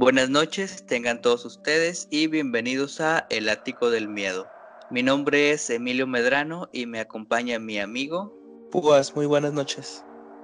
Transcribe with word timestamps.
Buenas 0.00 0.30
noches, 0.30 0.86
tengan 0.86 1.20
todos 1.20 1.44
ustedes 1.44 2.08
y 2.08 2.26
bienvenidos 2.26 3.02
a 3.02 3.26
El 3.28 3.50
Ático 3.50 3.90
del 3.90 4.08
Miedo. 4.08 4.48
Mi 4.90 5.02
nombre 5.02 5.50
es 5.50 5.68
Emilio 5.68 6.06
Medrano 6.06 6.70
y 6.72 6.86
me 6.86 7.00
acompaña 7.00 7.58
mi 7.58 7.78
amigo. 7.78 8.34
Pues 8.72 9.14
muy 9.14 9.26
buenas 9.26 9.52
noches. 9.52 10.02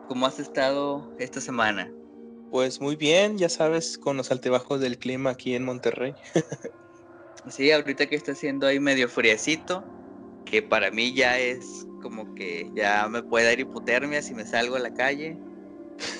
¿Cómo 0.08 0.26
has 0.26 0.38
estado 0.38 1.10
esta 1.18 1.40
semana? 1.40 1.90
Pues 2.50 2.82
muy 2.82 2.96
bien, 2.96 3.38
ya 3.38 3.48
sabes, 3.48 3.96
con 3.96 4.18
los 4.18 4.30
altibajos 4.30 4.78
del 4.78 4.98
clima 4.98 5.30
aquí 5.30 5.54
en 5.54 5.64
Monterrey. 5.64 6.14
sí, 7.48 7.72
ahorita 7.72 8.10
que 8.10 8.16
está 8.16 8.32
haciendo 8.32 8.66
ahí 8.66 8.78
medio 8.78 9.08
friecito, 9.08 9.82
que 10.44 10.60
para 10.60 10.90
mí 10.90 11.14
ya 11.14 11.38
es 11.38 11.86
como 12.02 12.34
que 12.34 12.70
ya 12.74 13.08
me 13.08 13.22
puede 13.22 13.46
dar 13.46 13.58
hipotermia 13.58 14.20
si 14.20 14.34
me 14.34 14.44
salgo 14.44 14.76
a 14.76 14.80
la 14.80 14.92
calle, 14.92 15.38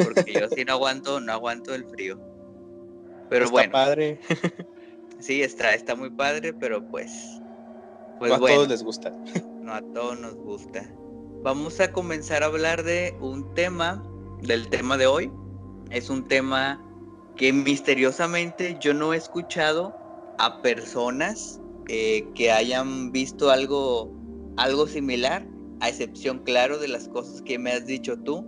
porque 0.03 0.33
yo 0.33 0.49
sí 0.49 0.65
no 0.65 0.73
aguanto, 0.73 1.21
no 1.21 1.33
aguanto 1.33 1.75
el 1.75 1.85
frío. 1.85 2.19
Pero 3.29 3.45
está 3.45 3.53
bueno. 3.53 3.73
padre. 3.73 4.21
sí, 5.19 5.43
está, 5.43 5.75
está 5.75 5.95
muy 5.95 6.11
padre, 6.11 6.53
pero 6.53 6.87
pues. 6.87 7.41
pues 8.19 8.31
no 8.31 8.37
a 8.37 8.39
bueno, 8.39 8.57
todos 8.57 8.69
les 8.69 8.83
gusta. 8.83 9.13
no 9.61 9.73
a 9.73 9.83
todos 9.83 10.19
nos 10.21 10.35
gusta. 10.37 10.89
Vamos 11.43 11.81
a 11.81 11.93
comenzar 11.93 12.43
a 12.43 12.47
hablar 12.47 12.83
de 12.83 13.17
un 13.21 13.55
tema, 13.55 14.03
del 14.43 14.69
tema 14.69 14.97
de 14.97 15.07
hoy. 15.07 15.31
Es 15.91 16.11
un 16.11 16.27
tema 16.27 16.83
que 17.37 17.53
misteriosamente 17.53 18.77
yo 18.81 18.95
no 18.95 19.13
he 19.13 19.17
escuchado 19.17 19.95
a 20.39 20.61
personas 20.63 21.61
eh, 21.89 22.27
que 22.35 22.51
hayan 22.51 23.13
visto 23.13 23.51
algo, 23.51 24.11
algo 24.57 24.87
similar, 24.87 25.47
a 25.81 25.89
excepción, 25.89 26.41
claro, 26.41 26.79
de 26.79 26.89
las 26.89 27.09
cosas 27.09 27.43
que 27.43 27.59
me 27.59 27.73
has 27.73 27.87
dicho 27.87 28.17
tú. 28.19 28.45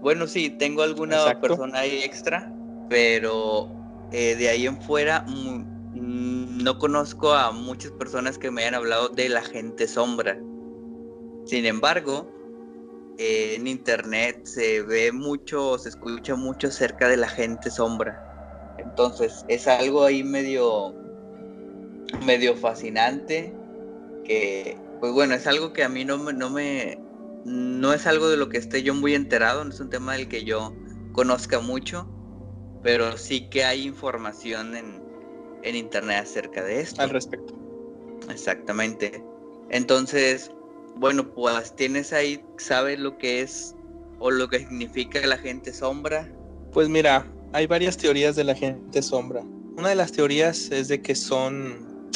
Bueno, 0.00 0.26
sí, 0.26 0.48
tengo 0.50 0.82
alguna 0.82 1.16
Exacto. 1.16 1.48
persona 1.48 1.80
ahí 1.80 1.98
extra, 2.02 2.50
pero 2.90 3.70
eh, 4.10 4.34
de 4.34 4.48
ahí 4.48 4.66
en 4.66 4.82
fuera 4.82 5.24
mm, 5.26 6.62
no 6.62 6.78
conozco 6.78 7.32
a 7.32 7.52
muchas 7.52 7.92
personas 7.92 8.36
que 8.36 8.50
me 8.50 8.62
hayan 8.62 8.74
hablado 8.74 9.08
de 9.08 9.30
la 9.30 9.42
gente 9.42 9.88
sombra. 9.88 10.38
Sin 11.46 11.64
embargo, 11.64 12.28
eh, 13.16 13.54
en 13.56 13.66
internet 13.66 14.44
se 14.44 14.82
ve 14.82 15.12
mucho, 15.12 15.78
se 15.78 15.90
escucha 15.90 16.34
mucho 16.34 16.66
acerca 16.66 17.08
de 17.08 17.16
la 17.16 17.28
gente 17.28 17.70
sombra. 17.70 18.26
Entonces 18.78 19.44
es 19.48 19.68
algo 19.68 20.04
ahí 20.04 20.24
medio, 20.24 20.92
medio 22.26 22.56
fascinante 22.56 23.54
que, 24.24 24.76
pues 24.98 25.12
bueno, 25.12 25.34
es 25.34 25.46
algo 25.46 25.72
que 25.72 25.84
a 25.84 25.88
mí 25.88 26.04
no 26.04 26.18
me, 26.18 26.32
no 26.32 26.50
me, 26.50 26.98
no 27.44 27.92
es 27.92 28.06
algo 28.08 28.28
de 28.28 28.36
lo 28.36 28.48
que 28.48 28.58
esté 28.58 28.82
yo 28.82 28.94
muy 28.94 29.14
enterado, 29.14 29.64
no 29.64 29.70
es 29.70 29.78
un 29.78 29.90
tema 29.90 30.14
del 30.14 30.28
que 30.28 30.44
yo 30.44 30.74
conozca 31.12 31.60
mucho, 31.60 32.08
pero 32.82 33.16
sí 33.16 33.48
que 33.48 33.64
hay 33.64 33.86
información 33.86 34.76
en, 34.76 35.02
en 35.62 35.76
internet 35.76 36.22
acerca 36.22 36.62
de 36.62 36.80
esto. 36.80 37.02
Al 37.02 37.10
respecto. 37.10 37.54
Exactamente. 38.30 39.22
Entonces, 39.70 40.50
bueno, 40.96 41.28
pues 41.32 41.74
tienes 41.76 42.12
ahí, 42.12 42.42
¿sabes 42.58 42.98
lo 42.98 43.16
que 43.18 43.42
es 43.42 43.74
o 44.18 44.30
lo 44.30 44.48
que 44.48 44.60
significa 44.60 45.24
la 45.26 45.38
gente 45.38 45.72
sombra? 45.72 46.28
Pues 46.72 46.88
mira, 46.88 47.26
hay 47.52 47.66
varias 47.66 47.96
teorías 47.96 48.36
de 48.36 48.44
la 48.44 48.54
gente 48.54 49.02
sombra. 49.02 49.42
Una 49.76 49.88
de 49.88 49.94
las 49.94 50.12
teorías 50.12 50.70
es 50.70 50.88
de 50.88 51.00
que 51.00 51.14
son, 51.14 52.10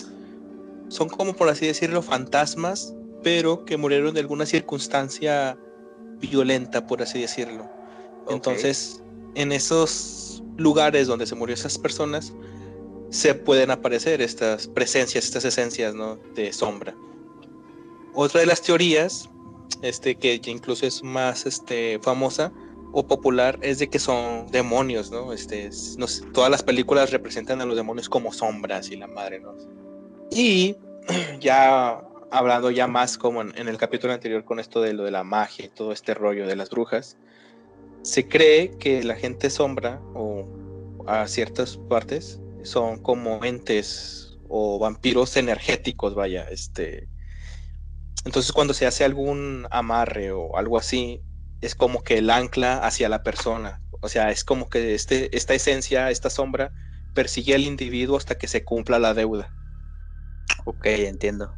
son 0.88 1.08
como 1.08 1.34
por 1.34 1.48
así 1.48 1.66
decirlo, 1.66 2.02
fantasmas, 2.02 2.94
pero 3.22 3.64
que 3.64 3.76
murieron 3.76 4.14
de 4.14 4.20
alguna 4.20 4.44
circunstancia 4.44 5.58
violenta, 6.18 6.86
por 6.86 7.02
así 7.02 7.20
decirlo. 7.20 7.68
Entonces, 8.28 9.02
en 9.34 9.52
esos 9.52 10.23
lugares 10.56 11.06
donde 11.06 11.26
se 11.26 11.34
murió 11.34 11.54
esas 11.54 11.78
personas, 11.78 12.32
se 13.10 13.34
pueden 13.34 13.70
aparecer 13.70 14.20
estas 14.22 14.66
presencias, 14.66 15.24
estas 15.24 15.44
esencias, 15.44 15.94
¿no? 15.94 16.16
De 16.34 16.52
sombra. 16.52 16.94
Otra 18.14 18.40
de 18.40 18.46
las 18.46 18.62
teorías, 18.62 19.28
este, 19.82 20.16
que 20.16 20.40
incluso 20.46 20.86
es 20.86 21.02
más 21.02 21.46
este, 21.46 21.98
famosa 22.02 22.52
o 22.92 23.06
popular, 23.06 23.58
es 23.60 23.80
de 23.80 23.88
que 23.88 23.98
son 23.98 24.46
demonios, 24.52 25.10
¿no? 25.10 25.32
Este, 25.32 25.66
es- 25.66 25.96
no 25.98 26.06
sé, 26.06 26.24
todas 26.32 26.50
las 26.50 26.62
películas 26.62 27.10
representan 27.10 27.60
a 27.60 27.64
los 27.64 27.76
demonios 27.76 28.08
como 28.08 28.32
sombras 28.32 28.90
y 28.90 28.96
la 28.96 29.08
madre, 29.08 29.40
¿no? 29.40 29.54
Y 30.30 30.76
ya 31.40 32.00
hablando 32.30 32.70
ya 32.70 32.86
más 32.86 33.18
como 33.18 33.42
en, 33.42 33.52
en 33.56 33.68
el 33.68 33.78
capítulo 33.78 34.12
anterior 34.12 34.44
con 34.44 34.58
esto 34.60 34.80
de 34.80 34.92
lo 34.92 35.04
de 35.04 35.10
la 35.10 35.24
magia 35.24 35.66
y 35.66 35.68
todo 35.68 35.92
este 35.92 36.14
rollo 36.14 36.46
de 36.46 36.56
las 36.56 36.70
brujas, 36.70 37.16
se 38.04 38.28
cree 38.28 38.70
que 38.78 39.02
la 39.02 39.16
gente 39.16 39.48
sombra 39.48 40.00
o 40.14 40.46
a 41.06 41.26
ciertas 41.26 41.78
partes 41.88 42.38
son 42.62 43.02
como 43.02 43.44
entes 43.44 44.38
o 44.48 44.78
vampiros 44.78 45.36
energéticos, 45.36 46.14
vaya, 46.14 46.44
este. 46.50 47.08
Entonces 48.26 48.52
cuando 48.52 48.74
se 48.74 48.86
hace 48.86 49.04
algún 49.04 49.66
amarre 49.70 50.32
o 50.32 50.56
algo 50.56 50.78
así, 50.78 51.22
es 51.62 51.74
como 51.74 52.02
que 52.02 52.18
el 52.18 52.28
ancla 52.28 52.78
hacia 52.78 53.08
la 53.08 53.22
persona. 53.22 53.80
O 54.02 54.08
sea, 54.08 54.30
es 54.30 54.44
como 54.44 54.68
que 54.68 54.94
este, 54.94 55.34
esta 55.34 55.54
esencia, 55.54 56.10
esta 56.10 56.28
sombra, 56.28 56.72
persigue 57.14 57.54
al 57.54 57.62
individuo 57.62 58.18
hasta 58.18 58.36
que 58.36 58.48
se 58.48 58.64
cumpla 58.64 58.98
la 58.98 59.14
deuda. 59.14 59.50
Ok, 60.66 60.86
entiendo. 60.86 61.56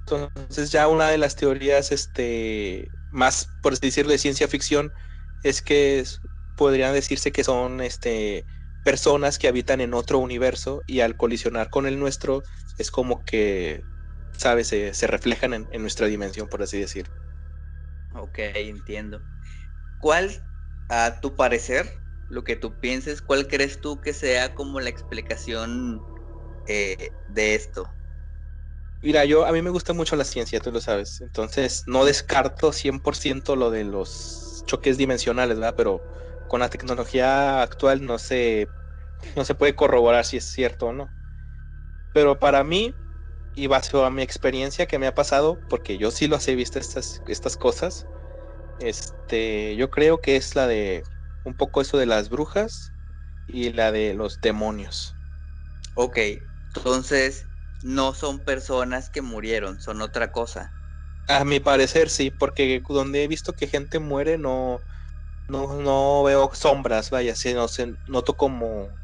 Entonces 0.00 0.70
ya 0.70 0.86
una 0.86 1.08
de 1.08 1.18
las 1.18 1.34
teorías 1.34 1.92
este, 1.92 2.90
más, 3.10 3.48
por 3.62 3.78
decirlo, 3.78 4.12
de 4.12 4.18
ciencia 4.18 4.48
ficción 4.48 4.92
es 5.42 5.62
que 5.62 6.04
podrían 6.54 6.94
decirse 6.94 7.32
que 7.32 7.44
son 7.44 7.80
este, 7.80 8.46
personas 8.82 9.38
que 9.38 9.48
habitan 9.48 9.80
en 9.80 9.94
otro 9.94 10.18
universo 10.18 10.82
y 10.86 11.00
al 11.00 11.16
colisionar 11.16 11.70
con 11.70 11.86
el 11.86 11.98
nuestro 11.98 12.42
es 12.76 12.90
como 12.90 13.24
que, 13.24 13.86
¿sabes? 14.32 14.68
Se, 14.68 14.94
se 14.94 15.06
reflejan 15.06 15.54
en, 15.54 15.68
en 15.70 15.82
nuestra 15.82 16.06
dimensión, 16.06 16.48
por 16.48 16.62
así 16.62 16.78
decir. 16.80 17.10
Ok, 18.12 18.38
entiendo. 18.38 19.24
¿Cuál, 19.98 20.44
a 20.88 21.20
tu 21.20 21.36
parecer, 21.36 22.04
lo 22.28 22.44
que 22.44 22.56
tú 22.56 22.78
pienses, 22.80 23.22
cuál 23.22 23.48
crees 23.48 23.80
tú 23.80 24.00
que 24.00 24.14
sea 24.14 24.54
como 24.54 24.80
la 24.80 24.90
explicación 24.90 26.08
eh, 26.66 27.18
de 27.26 27.54
esto? 27.56 27.96
Mira, 29.02 29.24
yo 29.24 29.46
a 29.46 29.52
mí 29.52 29.62
me 29.62 29.70
gusta 29.70 29.92
mucho 29.92 30.16
la 30.16 30.24
ciencia, 30.24 30.60
tú 30.60 30.72
lo 30.72 30.80
sabes. 30.80 31.20
Entonces, 31.20 31.84
no 31.86 32.04
descarto 32.04 32.72
100% 32.72 33.54
lo 33.56 33.70
de 33.70 33.84
los 33.84 34.45
choques 34.66 34.98
dimensionales, 34.98 35.58
¿verdad? 35.58 35.74
Pero 35.76 36.06
con 36.46 36.60
la 36.60 36.70
tecnología 36.70 37.62
actual 37.62 38.04
no 38.04 38.18
se, 38.18 38.72
no 39.36 39.44
se 39.44 39.54
puede 39.56 39.76
corroborar 39.76 40.24
si 40.26 40.38
es 40.38 40.46
cierto 40.46 40.88
o 40.88 40.92
no. 40.94 41.14
Pero 42.12 42.38
para 42.38 42.64
mí, 42.64 42.98
y 43.54 43.66
basado 43.68 44.04
a 44.06 44.10
mi 44.10 44.22
experiencia 44.22 44.86
que 44.86 44.98
me 44.98 45.06
ha 45.06 45.14
pasado, 45.14 45.62
porque 45.68 45.98
yo 45.98 46.10
sí 46.10 46.28
los 46.28 46.46
he 46.48 46.54
visto 46.56 46.78
estas, 46.78 47.22
estas 47.26 47.56
cosas, 47.56 48.08
este, 48.78 49.76
yo 49.76 49.90
creo 49.90 50.20
que 50.20 50.36
es 50.36 50.56
la 50.56 50.66
de 50.68 51.04
un 51.44 51.56
poco 51.56 51.80
eso 51.82 51.98
de 51.98 52.06
las 52.06 52.30
brujas 52.30 52.94
y 53.46 53.72
la 53.72 53.92
de 53.92 54.14
los 54.14 54.40
demonios. 54.40 55.18
Ok, 55.94 56.18
entonces 56.76 57.50
no 57.82 58.14
son 58.14 58.44
personas 58.44 59.10
que 59.10 59.20
murieron, 59.22 59.80
son 59.80 60.00
otra 60.00 60.30
cosa. 60.30 60.76
A 61.28 61.44
mi 61.44 61.58
parecer 61.60 62.08
sí, 62.10 62.30
porque 62.30 62.80
donde 62.88 63.24
he 63.24 63.28
visto 63.28 63.54
que 63.54 63.66
gente 63.66 63.98
muere 63.98 64.38
no, 64.38 64.84
no, 65.48 65.74
no 65.82 66.22
veo 66.24 66.50
sombras, 66.54 67.10
vaya, 67.10 67.36
sino 67.36 67.68
se 67.68 67.96
noto 68.06 68.36
como 68.36 69.00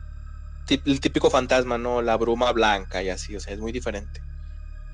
el 0.68 1.00
típico 1.00 1.30
fantasma, 1.30 1.78
¿no? 1.78 2.02
La 2.02 2.16
bruma 2.18 2.52
blanca 2.52 3.02
y 3.02 3.10
así, 3.10 3.36
o 3.36 3.40
sea, 3.40 3.54
es 3.54 3.60
muy 3.60 3.72
diferente. 3.72 4.22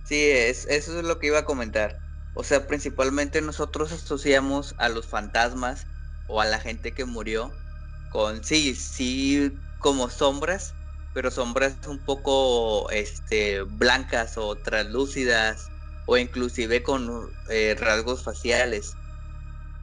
Sí, 0.02 0.16
es, 0.30 0.66
eso 0.66 0.98
es 0.98 1.04
lo 1.04 1.18
que 1.18 1.26
iba 1.28 1.38
a 1.40 1.44
comentar. 1.44 2.02
O 2.32 2.42
sea, 2.44 2.66
principalmente 2.66 3.42
nosotros 3.42 3.92
asociamos 3.92 4.74
a 4.78 4.88
los 4.88 5.06
fantasmas 5.08 5.88
o 6.26 6.40
a 6.40 6.46
la 6.46 6.60
gente 6.60 6.94
que 6.94 7.04
murió 7.04 7.62
con, 8.08 8.42
sí, 8.44 8.74
sí, 8.74 9.62
como 9.76 10.08
sombras, 10.08 10.76
pero 11.12 11.30
sombras 11.30 11.78
un 11.86 12.04
poco 12.04 12.90
este, 12.90 13.62
blancas 13.62 14.38
o 14.38 14.60
translúcidas 14.60 15.72
o 16.10 16.16
inclusive 16.16 16.82
con 16.82 17.30
eh, 17.50 17.76
rasgos 17.78 18.24
faciales. 18.24 18.96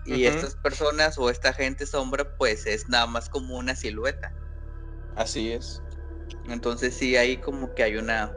Y 0.06 0.26
estas 0.26 0.56
personas 0.56 1.18
o 1.20 1.30
esta 1.30 1.54
gente 1.54 1.86
sombra 1.86 2.28
pues 2.38 2.66
es 2.66 2.90
nada 2.90 3.06
más 3.06 3.30
como 3.30 3.56
una 3.56 3.76
silueta. 3.76 4.34
Así 5.16 5.52
es. 5.52 5.84
Entonces 6.46 6.96
sí 6.96 7.16
hay 7.16 7.38
como 7.38 7.76
que 7.76 7.84
hay 7.84 7.98
una, 7.98 8.36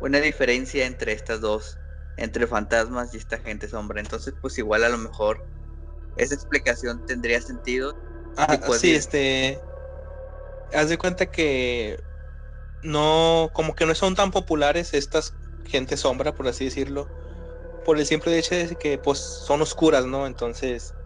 una 0.00 0.20
diferencia 0.20 0.86
entre 0.86 1.12
estas 1.12 1.42
dos, 1.42 1.78
entre 2.16 2.46
fantasmas 2.46 3.12
y 3.12 3.18
esta 3.18 3.38
gente 3.38 3.68
sombra. 3.68 4.00
Entonces 4.00 4.34
pues 4.40 4.56
igual 4.56 4.84
a 4.84 4.88
lo 4.88 4.98
mejor 4.98 5.46
esa 6.16 6.34
explicación 6.34 7.04
tendría 7.04 7.42
sentido. 7.42 7.94
Ah, 8.38 8.58
pues, 8.66 8.80
sí, 8.80 8.94
este. 8.94 9.60
Haz 10.72 10.88
de 10.88 10.96
cuenta 10.96 11.26
que 11.26 12.02
no, 12.82 13.50
como 13.52 13.74
que 13.74 13.84
no 13.84 13.94
son 13.94 14.14
tan 14.14 14.30
populares 14.30 14.94
estas 14.94 15.34
gente 15.68 15.96
sombra, 15.98 16.34
por 16.34 16.48
así 16.48 16.66
decirlo, 16.66 17.12
por 17.82 17.98
el 17.98 18.06
simple 18.06 18.38
hecho 18.38 18.54
de 18.56 18.76
que 18.76 18.98
pues 18.98 19.20
son 19.20 19.62
oscuras, 19.62 20.06
¿no? 20.06 20.26
Entonces, 20.26 20.96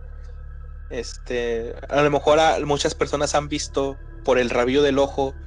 este, 0.88 1.75
a 1.88 2.03
lo 2.03 2.11
mejor 2.11 2.38
muchas 2.67 2.94
personas 2.94 3.35
han 3.35 3.49
visto 3.49 4.03
por 4.23 4.38
el 4.38 4.50
rabillo 4.50 4.82
del 4.82 4.99
ojo, 4.99 5.38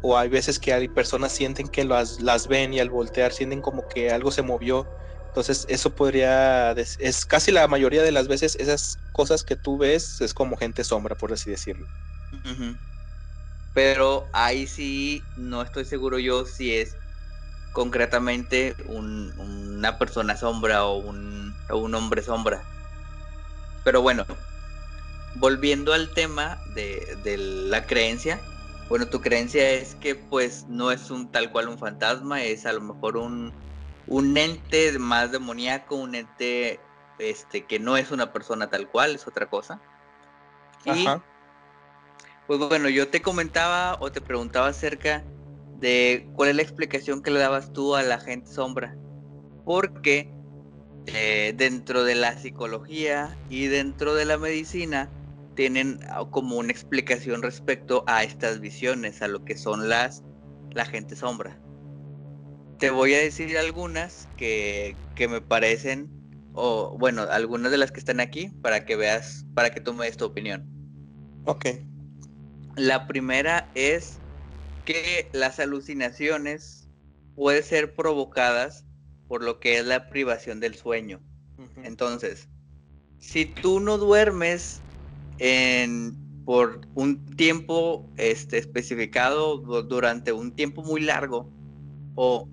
o 0.00 0.18
hay 0.18 0.28
veces 0.28 0.58
que 0.58 0.72
hay 0.72 0.88
personas 0.88 1.32
sienten 1.32 1.68
que 1.68 1.84
las, 1.84 2.20
las 2.20 2.48
ven 2.48 2.74
y 2.74 2.80
al 2.80 2.90
voltear 2.90 3.32
sienten 3.32 3.62
como 3.62 3.86
que 3.86 4.10
algo 4.10 4.30
se 4.32 4.42
movió. 4.42 4.90
Entonces 5.26 5.64
eso 5.68 5.94
podría, 5.94 6.72
es 6.72 7.24
casi 7.26 7.52
la 7.52 7.68
mayoría 7.68 8.02
de 8.02 8.12
las 8.12 8.28
veces 8.28 8.56
esas 8.56 9.00
cosas 9.12 9.44
que 9.44 9.56
tú 9.56 9.78
ves 9.78 10.20
es 10.20 10.34
como 10.34 10.56
gente 10.56 10.84
sombra, 10.84 11.16
por 11.16 11.32
así 11.32 11.50
decirlo. 11.50 11.88
Pero 13.72 14.30
ahí 14.32 14.66
sí 14.66 15.30
no 15.34 15.62
estoy 15.62 15.84
seguro 15.84 16.18
yo 16.18 16.44
si 16.44 16.74
es 16.76 16.98
concretamente 17.72 18.76
una 18.86 19.98
persona 19.98 20.36
sombra 20.36 20.84
o 20.84 20.98
un, 20.98 21.54
hombre 21.94 22.22
sombra. 22.22 22.62
Pero 23.84 24.02
bueno, 24.02 24.24
volviendo 25.36 25.92
al 25.92 26.10
tema 26.10 26.58
de, 26.74 27.18
de, 27.24 27.36
la 27.36 27.86
creencia, 27.86 28.40
bueno, 28.88 29.08
tu 29.08 29.20
creencia 29.20 29.70
es 29.70 29.94
que 29.96 30.14
pues 30.14 30.66
no 30.68 30.92
es 30.92 31.10
un 31.10 31.30
tal 31.30 31.50
cual 31.50 31.68
un 31.68 31.78
fantasma, 31.78 32.42
es 32.42 32.66
a 32.66 32.72
lo 32.72 32.80
mejor 32.82 33.16
un, 33.16 33.52
un 34.06 34.36
ente 34.36 34.98
más 34.98 35.32
demoníaco, 35.32 35.96
un 35.96 36.14
ente 36.14 36.78
este 37.18 37.64
que 37.64 37.78
no 37.78 37.96
es 37.96 38.10
una 38.10 38.32
persona 38.32 38.68
tal 38.68 38.88
cual, 38.88 39.14
es 39.14 39.26
otra 39.26 39.48
cosa. 39.48 39.80
Y 40.84 41.06
pues 42.46 42.58
bueno, 42.58 42.88
yo 42.88 43.08
te 43.08 43.22
comentaba 43.22 43.96
o 44.00 44.10
te 44.10 44.20
preguntaba 44.20 44.66
acerca 44.66 45.22
de 45.82 46.28
cuál 46.34 46.50
es 46.50 46.56
la 46.56 46.62
explicación 46.62 47.22
que 47.22 47.32
le 47.32 47.40
dabas 47.40 47.72
tú 47.72 47.96
a 47.96 48.02
la 48.02 48.18
gente 48.20 48.50
sombra. 48.50 48.96
Porque 49.64 50.32
eh, 51.06 51.52
dentro 51.56 52.04
de 52.04 52.14
la 52.14 52.38
psicología 52.38 53.36
y 53.50 53.66
dentro 53.66 54.14
de 54.14 54.24
la 54.24 54.38
medicina 54.38 55.10
tienen 55.56 55.98
ah, 56.08 56.24
como 56.30 56.56
una 56.56 56.70
explicación 56.70 57.42
respecto 57.42 58.04
a 58.06 58.22
estas 58.22 58.60
visiones, 58.60 59.20
a 59.22 59.28
lo 59.28 59.44
que 59.44 59.58
son 59.58 59.88
las 59.88 60.22
la 60.70 60.86
gente 60.86 61.16
sombra. 61.16 61.60
Te 62.78 62.90
voy 62.90 63.14
a 63.14 63.18
decir 63.18 63.58
algunas 63.58 64.28
que, 64.36 64.96
que 65.16 65.26
me 65.26 65.40
parecen, 65.40 66.08
o 66.54 66.96
bueno, 66.96 67.22
algunas 67.22 67.72
de 67.72 67.78
las 67.78 67.90
que 67.90 68.00
están 68.00 68.20
aquí 68.20 68.50
para 68.62 68.84
que 68.84 68.94
veas, 68.94 69.44
para 69.54 69.70
que 69.70 69.80
tú 69.80 69.92
me 69.92 70.06
des 70.06 70.16
tu 70.16 70.26
opinión. 70.26 70.64
Ok. 71.44 71.66
La 72.76 73.06
primera 73.06 73.68
es 73.74 74.21
que 74.84 75.30
las 75.32 75.58
alucinaciones 75.60 76.88
pueden 77.34 77.62
ser 77.62 77.94
provocadas 77.94 78.84
por 79.28 79.42
lo 79.42 79.60
que 79.60 79.78
es 79.78 79.86
la 79.86 80.08
privación 80.08 80.60
del 80.60 80.74
sueño. 80.74 81.20
Entonces, 81.84 82.48
si 83.18 83.46
tú 83.46 83.80
no 83.80 83.98
duermes 83.98 84.82
en, 85.38 86.16
por 86.44 86.80
un 86.94 87.24
tiempo 87.36 88.10
este, 88.16 88.58
especificado 88.58 89.58
durante 89.58 90.32
un 90.32 90.54
tiempo 90.54 90.82
muy 90.82 91.00
largo 91.00 91.50
o 92.14 92.48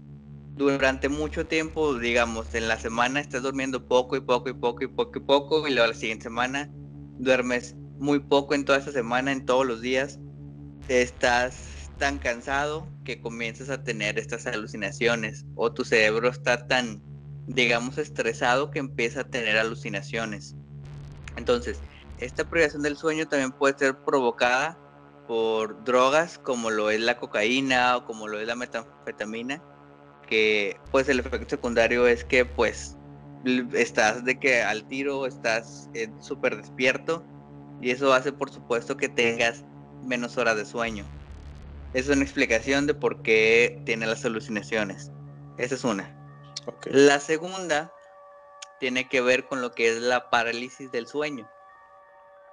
durante 0.55 1.09
mucho 1.09 1.47
tiempo, 1.47 1.97
digamos, 1.97 2.53
en 2.53 2.67
la 2.67 2.77
semana 2.77 3.19
estás 3.19 3.41
durmiendo 3.43 3.87
poco 3.87 4.15
y 4.15 4.21
poco 4.21 4.49
y 4.49 4.53
poco 4.53 4.83
y 4.83 4.87
poco 4.87 5.17
y 5.17 5.21
poco 5.21 5.67
y 5.67 5.73
luego 5.73 5.87
la 5.87 5.93
siguiente 5.93 6.23
semana 6.23 6.69
duermes 7.17 7.75
muy 7.97 8.19
poco 8.19 8.53
en 8.53 8.63
toda 8.63 8.77
esa 8.77 8.91
semana, 8.91 9.31
en 9.31 9.45
todos 9.45 9.65
los 9.65 9.81
días, 9.81 10.19
estás 10.87 11.78
tan 11.99 12.17
cansado 12.17 12.87
que 13.03 13.21
comienzas 13.21 13.69
a 13.69 13.83
tener 13.83 14.17
estas 14.17 14.47
alucinaciones 14.47 15.45
o 15.55 15.71
tu 15.71 15.85
cerebro 15.85 16.29
está 16.29 16.65
tan, 16.67 17.03
digamos, 17.45 17.97
estresado 17.97 18.71
que 18.71 18.79
empieza 18.79 19.21
a 19.21 19.23
tener 19.25 19.57
alucinaciones. 19.57 20.55
Entonces, 21.35 21.79
esta 22.17 22.49
privación 22.49 22.81
del 22.81 22.97
sueño 22.97 23.27
también 23.27 23.51
puede 23.51 23.77
ser 23.77 23.97
provocada 24.03 24.77
por 25.27 25.83
drogas 25.83 26.39
como 26.39 26.71
lo 26.71 26.89
es 26.89 26.99
la 26.99 27.17
cocaína 27.17 27.97
o 27.97 28.05
como 28.05 28.27
lo 28.27 28.39
es 28.39 28.47
la 28.47 28.55
metanfetamina, 28.55 29.61
que 30.27 30.79
pues 30.91 31.07
el 31.09 31.19
efecto 31.19 31.49
secundario 31.49 32.07
es 32.07 32.25
que 32.25 32.45
pues 32.45 32.97
estás 33.73 34.25
de 34.25 34.39
que 34.39 34.61
al 34.61 34.87
tiro, 34.87 35.25
estás 35.25 35.89
eh, 35.93 36.09
súper 36.19 36.57
despierto 36.57 37.23
y 37.81 37.91
eso 37.91 38.13
hace 38.13 38.31
por 38.31 38.49
supuesto 38.49 38.97
que 38.97 39.07
tengas 39.07 39.63
menos 40.03 40.37
horas 40.37 40.57
de 40.57 40.65
sueño. 40.65 41.05
Es 41.94 42.07
una 42.07 42.24
explicación 42.24 42.86
de 42.88 42.94
por 42.94 43.21
qué 43.21 43.81
tiene 43.86 44.06
las 44.06 44.24
alucinaciones. 44.25 45.12
Esa 45.57 45.75
es 45.75 45.83
una. 45.83 46.15
La 46.86 47.19
segunda 47.19 47.91
tiene 48.80 49.09
que 49.09 49.21
ver 49.21 49.45
con 49.45 49.62
lo 49.62 49.71
que 49.71 49.89
es 49.89 50.00
la 50.00 50.30
parálisis 50.30 50.91
del 50.91 51.07
sueño, 51.07 51.50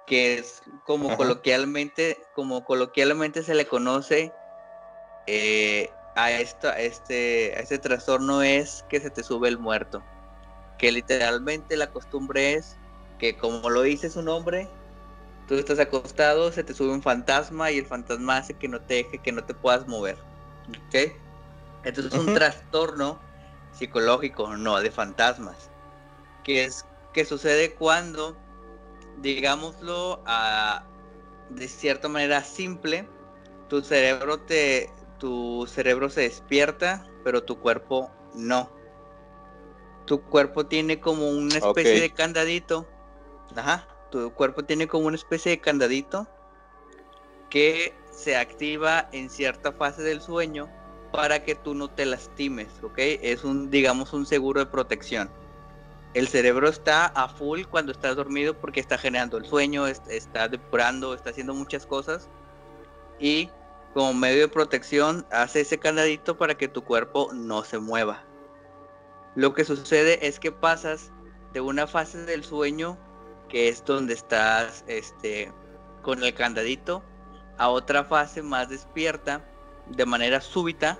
que 0.05 0.39
es 0.39 0.61
como 0.85 1.15
coloquialmente, 1.15 2.17
como 2.33 2.65
coloquialmente 2.65 3.43
se 3.43 3.55
le 3.55 3.67
conoce 3.67 4.33
eh, 5.27 5.89
a, 6.15 6.31
esto, 6.31 6.69
a, 6.69 6.79
este, 6.79 7.53
a 7.55 7.59
este 7.59 7.77
trastorno 7.77 8.41
es 8.41 8.83
que 8.89 8.99
se 8.99 9.09
te 9.09 9.23
sube 9.23 9.47
el 9.47 9.59
muerto. 9.59 10.03
Que 10.77 10.91
literalmente 10.91 11.77
la 11.77 11.91
costumbre 11.91 12.53
es 12.53 12.77
que 13.19 13.37
como 13.37 13.69
lo 13.69 13.81
dice 13.81 14.09
su 14.09 14.21
nombre, 14.21 14.67
Tú 15.47 15.55
estás 15.55 15.79
acostado, 15.79 16.51
se 16.51 16.63
te 16.63 16.73
sube 16.73 16.91
un 16.91 17.01
fantasma 17.01 17.71
y 17.71 17.77
el 17.77 17.85
fantasma 17.85 18.37
hace 18.37 18.53
que 18.53 18.67
no 18.67 18.81
te 18.81 18.95
deje, 18.95 19.19
que 19.19 19.31
no 19.31 19.45
te 19.45 19.53
puedas 19.53 19.87
mover. 19.87 20.17
¿Ok? 20.69 21.13
Entonces 21.85 22.13
es 22.13 22.19
un 22.19 22.33
trastorno 22.33 23.21
psicológico, 23.71 24.57
no 24.57 24.77
de 24.81 24.91
fantasmas. 24.91 25.69
Que 26.43 26.65
es 26.65 26.85
que 27.13 27.23
sucede 27.23 27.75
cuando, 27.75 28.35
digámoslo 29.21 30.21
a, 30.25 30.83
de 31.49 31.69
cierta 31.69 32.09
manera 32.09 32.43
simple, 32.43 33.07
tu 33.69 33.81
cerebro 33.81 34.41
te, 34.41 34.91
tu 35.17 35.65
cerebro 35.65 36.09
se 36.09 36.21
despierta, 36.21 37.07
pero 37.23 37.43
tu 37.43 37.57
cuerpo 37.57 38.11
no. 38.35 38.69
Tu 40.05 40.21
cuerpo 40.23 40.65
tiene 40.65 40.99
como 40.99 41.29
una 41.29 41.57
especie 41.57 42.01
de 42.01 42.13
candadito. 42.13 42.85
Ajá 43.55 43.87
tu 44.09 44.31
cuerpo 44.33 44.63
tiene 44.63 44.87
como 44.87 45.07
una 45.07 45.15
especie 45.15 45.51
de 45.51 45.59
candadito 45.59 46.27
que 47.49 47.93
se 48.11 48.35
activa 48.35 49.07
en 49.11 49.29
cierta 49.29 49.71
fase 49.71 50.01
del 50.01 50.21
sueño 50.21 50.69
para 51.11 51.43
que 51.43 51.55
tú 51.55 51.73
no 51.73 51.89
te 51.89 52.05
lastimes, 52.05 52.67
¿ok? 52.83 52.97
Es 52.97 53.43
un, 53.43 53.69
digamos, 53.69 54.13
un 54.13 54.25
seguro 54.25 54.59
de 54.59 54.65
protección. 54.65 55.29
El 56.13 56.27
cerebro 56.27 56.67
está 56.67 57.07
a 57.07 57.29
full 57.29 57.63
cuando 57.69 57.91
estás 57.91 58.15
dormido 58.15 58.57
porque 58.57 58.79
está 58.79 58.97
generando 58.97 59.37
el 59.37 59.45
sueño, 59.45 59.87
está 59.87 60.47
depurando, 60.47 61.13
está 61.13 61.29
haciendo 61.29 61.53
muchas 61.53 61.85
cosas 61.85 62.29
y 63.19 63.49
como 63.93 64.13
medio 64.13 64.41
de 64.41 64.47
protección 64.47 65.25
hace 65.31 65.61
ese 65.61 65.77
candadito 65.77 66.37
para 66.37 66.55
que 66.55 66.67
tu 66.67 66.83
cuerpo 66.83 67.29
no 67.33 67.63
se 67.63 67.79
mueva. 67.79 68.23
Lo 69.35 69.53
que 69.53 69.65
sucede 69.65 70.25
es 70.27 70.39
que 70.39 70.51
pasas 70.51 71.11
de 71.53 71.61
una 71.61 71.87
fase 71.87 72.19
del 72.25 72.43
sueño 72.43 72.97
que 73.49 73.69
es 73.69 73.83
donde 73.83 74.13
estás 74.13 74.83
este, 74.87 75.51
con 76.01 76.23
el 76.23 76.33
candadito, 76.33 77.03
a 77.57 77.69
otra 77.69 78.03
fase 78.03 78.41
más 78.41 78.69
despierta, 78.69 79.43
de 79.87 80.05
manera 80.05 80.41
súbita, 80.41 80.97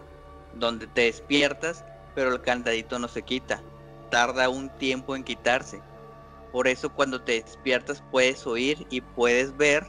donde 0.54 0.88
te 0.88 1.01
despiertas, 1.01 1.84
pero 2.16 2.34
el 2.34 2.42
candadito 2.42 2.98
no 3.00 3.08
se 3.08 3.22
quita. 3.22 3.62
Tarda 4.10 4.50
un 4.50 4.70
tiempo 4.77 5.16
en 5.16 5.24
quitarse. 5.24 5.82
Por 6.51 6.68
eso 6.68 6.92
cuando 6.92 7.22
te 7.22 7.44
despiertas 7.44 8.01
puedes 8.12 8.48
oír 8.48 8.88
y 8.89 9.01
puedes 9.01 9.56
ver, 9.56 9.86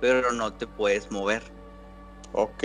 pero 0.00 0.30
no 0.32 0.52
te 0.52 0.66
puedes 0.66 1.10
mover. 1.10 1.42
Ok. 2.32 2.62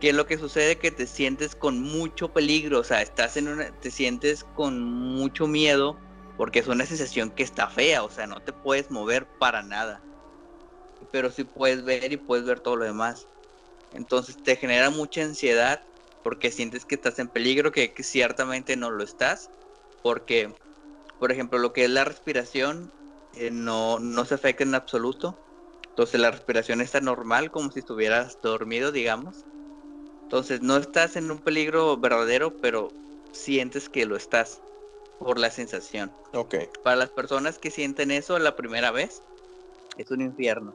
¿Qué 0.00 0.10
es 0.10 0.14
lo 0.14 0.26
que 0.26 0.38
sucede? 0.38 0.78
Que 0.78 0.90
te 0.90 1.06
sientes 1.06 1.56
con 1.56 1.82
mucho 1.82 2.32
peligro, 2.32 2.80
o 2.80 2.84
sea, 2.84 3.02
estás 3.02 3.36
en 3.36 3.48
una, 3.48 3.70
te 3.80 3.90
sientes 3.90 4.44
con 4.54 4.82
mucho 4.82 5.46
miedo 5.46 5.96
porque 6.36 6.60
es 6.60 6.68
una 6.68 6.86
sensación 6.86 7.30
que 7.30 7.42
está 7.42 7.68
fea, 7.68 8.02
o 8.04 8.10
sea, 8.10 8.26
no 8.26 8.42
te 8.42 8.52
puedes 8.52 8.90
mover 8.90 9.28
para 9.38 9.62
nada. 9.62 10.06
Pero 11.10 11.30
sí 11.30 11.44
puedes 11.44 11.84
ver 11.84 12.12
y 12.12 12.16
puedes 12.16 12.44
ver 12.46 12.60
todo 12.60 12.76
lo 12.76 12.84
demás. 12.84 13.28
Entonces 13.92 14.40
te 14.42 14.56
genera 14.56 14.90
mucha 14.90 15.22
ansiedad 15.22 15.80
porque 16.22 16.50
sientes 16.52 16.84
que 16.86 16.96
estás 16.96 17.18
en 17.18 17.28
peligro, 17.28 17.72
que, 17.72 17.94
ciertamente 18.02 18.76
no 18.76 18.90
lo 18.90 19.04
estás. 19.04 19.52
Porque, 20.02 20.58
por 21.18 21.32
ejemplo, 21.32 21.58
lo 21.58 21.72
que 21.72 21.84
es 21.84 21.90
la 21.90 22.04
respiración 22.04 22.94
eh, 23.32 23.50
no, 23.50 23.98
no 24.00 24.24
se 24.24 24.34
afecta 24.34 24.64
en 24.64 24.74
absoluto. 24.74 25.42
Entonces 25.90 26.20
la 26.20 26.30
respiración 26.30 26.80
está 26.80 27.00
normal, 27.00 27.50
como 27.50 27.70
si 27.72 27.80
estuvieras 27.80 28.40
dormido, 28.42 28.92
digamos. 28.92 29.46
Entonces 30.24 30.62
no 30.62 30.76
estás 30.76 31.16
en 31.16 31.30
un 31.30 31.40
peligro 31.42 31.98
verdadero, 31.98 32.58
pero 32.60 32.98
sientes 33.32 33.88
que 33.88 34.06
lo 34.06 34.16
estás 34.16 34.62
por 35.18 35.38
la 35.38 35.50
sensación. 35.50 36.12
Ok. 36.32 36.54
Para 36.82 36.96
las 36.96 37.10
personas 37.10 37.58
que 37.58 37.70
sienten 37.70 38.10
eso 38.10 38.38
la 38.38 38.56
primera 38.56 38.90
vez, 38.90 39.22
es 39.96 40.10
un 40.10 40.20
infierno. 40.20 40.74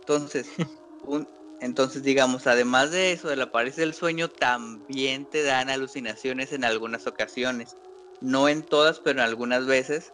Entonces, 0.00 0.48
un, 1.04 1.28
entonces 1.60 2.02
digamos, 2.02 2.46
además 2.46 2.90
de 2.90 3.12
eso, 3.12 3.28
de 3.28 3.36
la 3.36 3.52
parálisis 3.52 3.78
del 3.78 3.94
sueño, 3.94 4.28
también 4.28 5.26
te 5.26 5.42
dan 5.42 5.70
alucinaciones 5.70 6.52
en 6.52 6.64
algunas 6.64 7.06
ocasiones. 7.06 7.76
No 8.20 8.48
en 8.48 8.62
todas, 8.62 9.00
pero 9.00 9.20
en 9.20 9.26
algunas 9.26 9.66
veces. 9.66 10.12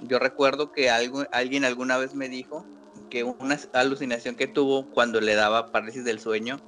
Yo 0.00 0.18
recuerdo 0.18 0.72
que 0.72 0.90
algo, 0.90 1.24
alguien 1.32 1.64
alguna 1.64 1.98
vez 1.98 2.14
me 2.14 2.28
dijo 2.28 2.64
que 3.10 3.24
una 3.24 3.58
alucinación 3.72 4.36
que 4.36 4.46
tuvo 4.46 4.90
cuando 4.90 5.20
le 5.20 5.34
daba 5.34 5.72
parálisis 5.72 6.04
del 6.04 6.20
sueño 6.20 6.60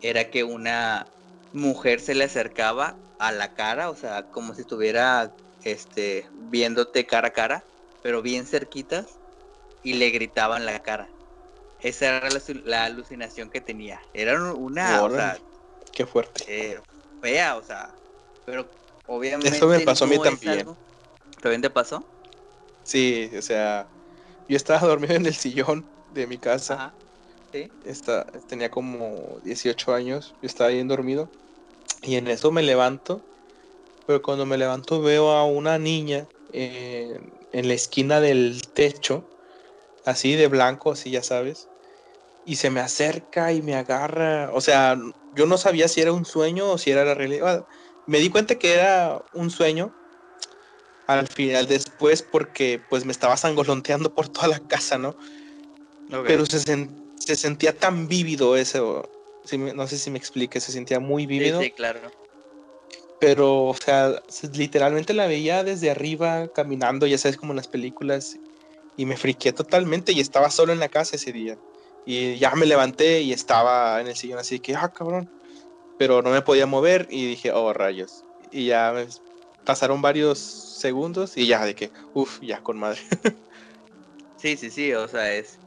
era 0.00 0.30
que 0.30 0.42
una 0.44 1.06
mujer 1.52 2.00
se 2.00 2.14
le 2.14 2.24
acercaba 2.24 2.98
a 3.22 3.30
la 3.30 3.54
cara, 3.54 3.88
o 3.88 3.94
sea, 3.94 4.24
como 4.24 4.52
si 4.52 4.62
estuviera 4.62 5.32
este, 5.62 6.28
viéndote 6.50 7.06
cara 7.06 7.28
a 7.28 7.32
cara, 7.32 7.64
pero 8.02 8.20
bien 8.20 8.46
cerquitas, 8.46 9.20
y 9.84 9.94
le 9.94 10.10
gritaba 10.10 10.56
en 10.56 10.66
la 10.66 10.80
cara. 10.80 11.08
Esa 11.78 12.16
era 12.16 12.28
la, 12.64 12.84
alucinación 12.84 13.48
que 13.48 13.60
tenía. 13.60 14.00
Era 14.12 14.52
una, 14.54 15.04
o 15.04 15.10
sea, 15.10 15.38
qué 15.92 16.04
fuerte. 16.04 16.42
Eh, 16.48 16.80
fea, 17.20 17.56
o 17.56 17.62
sea, 17.62 17.94
pero 18.44 18.68
obviamente. 19.06 19.56
Eso 19.56 19.68
me 19.68 19.80
pasó 19.80 20.04
a 20.04 20.08
mí 20.08 20.18
también. 20.20 20.66
¿También 21.40 21.62
te 21.62 21.70
pasó? 21.70 22.04
Sí, 22.82 23.30
o 23.38 23.42
sea, 23.42 23.86
yo 24.48 24.56
estaba 24.56 24.80
dormido 24.88 25.14
en 25.14 25.26
el 25.26 25.34
sillón 25.34 25.86
de 26.12 26.26
mi 26.26 26.38
casa. 26.38 26.74
Ajá. 26.74 26.94
¿Sí? 27.52 27.70
tenía 28.48 28.70
como 28.70 29.38
18 29.44 29.92
años, 29.92 30.34
yo 30.40 30.46
estaba 30.46 30.70
bien 30.70 30.88
dormido. 30.88 31.28
Y 32.02 32.16
en 32.16 32.28
eso 32.28 32.50
me 32.50 32.62
levanto. 32.62 33.22
Pero 34.06 34.20
cuando 34.22 34.46
me 34.46 34.58
levanto 34.58 35.00
veo 35.00 35.30
a 35.30 35.44
una 35.44 35.78
niña 35.78 36.26
en 36.52 37.68
la 37.68 37.74
esquina 37.74 38.20
del 38.20 38.62
techo, 38.74 39.24
así 40.04 40.34
de 40.34 40.48
blanco, 40.48 40.92
así 40.92 41.10
ya 41.10 41.22
sabes. 41.22 41.68
Y 42.44 42.56
se 42.56 42.70
me 42.70 42.80
acerca 42.80 43.52
y 43.52 43.62
me 43.62 43.76
agarra. 43.76 44.50
O 44.52 44.60
sea, 44.60 44.98
yo 45.34 45.46
no 45.46 45.56
sabía 45.56 45.88
si 45.88 46.00
era 46.00 46.12
un 46.12 46.24
sueño 46.24 46.70
o 46.70 46.78
si 46.78 46.90
era 46.90 47.04
la 47.04 47.14
realidad. 47.14 47.66
Me 48.06 48.18
di 48.18 48.28
cuenta 48.28 48.56
que 48.56 48.74
era 48.74 49.22
un 49.32 49.50
sueño 49.50 49.94
al 51.06 51.28
final 51.28 51.66
después 51.66 52.22
porque 52.22 52.80
pues 52.88 53.04
me 53.04 53.12
estaba 53.12 53.36
sangolonteando 53.36 54.14
por 54.14 54.28
toda 54.28 54.48
la 54.48 54.58
casa, 54.60 54.98
¿no? 54.98 55.16
Pero 56.26 56.44
se, 56.46 56.58
se, 56.58 57.36
sentía 57.36 57.76
tan 57.76 58.06
vívido 58.06 58.56
eso. 58.56 59.08
No 59.74 59.86
sé 59.86 59.98
si 59.98 60.10
me 60.10 60.18
explique, 60.18 60.60
se 60.60 60.72
sentía 60.72 61.00
muy 61.00 61.26
vívido. 61.26 61.60
Sí, 61.60 61.70
claro. 61.70 62.00
Pero, 63.20 63.66
o 63.66 63.74
sea, 63.74 64.20
literalmente 64.54 65.14
la 65.14 65.26
veía 65.26 65.62
desde 65.62 65.90
arriba 65.90 66.48
caminando, 66.48 67.06
ya 67.06 67.18
sabes, 67.18 67.36
como 67.36 67.52
en 67.52 67.56
las 67.56 67.68
películas. 67.68 68.36
Y 68.96 69.06
me 69.06 69.16
friqué 69.16 69.52
totalmente 69.52 70.12
y 70.12 70.20
estaba 70.20 70.50
solo 70.50 70.72
en 70.72 70.80
la 70.80 70.88
casa 70.88 71.16
ese 71.16 71.32
día. 71.32 71.56
Y 72.04 72.36
ya 72.36 72.54
me 72.54 72.66
levanté 72.66 73.20
y 73.20 73.32
estaba 73.32 74.00
en 74.00 74.08
el 74.08 74.16
sillón 74.16 74.38
así 74.38 74.58
que, 74.58 74.74
ah, 74.74 74.92
cabrón. 74.92 75.30
Pero 75.98 76.20
no 76.20 76.30
me 76.30 76.42
podía 76.42 76.66
mover 76.66 77.06
y 77.10 77.26
dije, 77.26 77.52
oh, 77.52 77.72
rayos. 77.72 78.24
Y 78.50 78.66
ya 78.66 78.92
pasaron 79.64 80.02
varios 80.02 80.38
segundos 80.38 81.36
y 81.36 81.46
ya 81.46 81.64
de 81.64 81.74
que, 81.74 81.90
uff, 82.14 82.40
ya 82.42 82.60
con 82.60 82.78
madre. 82.78 83.00
sí, 84.36 84.56
sí, 84.56 84.70
sí, 84.70 84.92
o 84.94 85.06
sea, 85.06 85.32
es, 85.32 85.58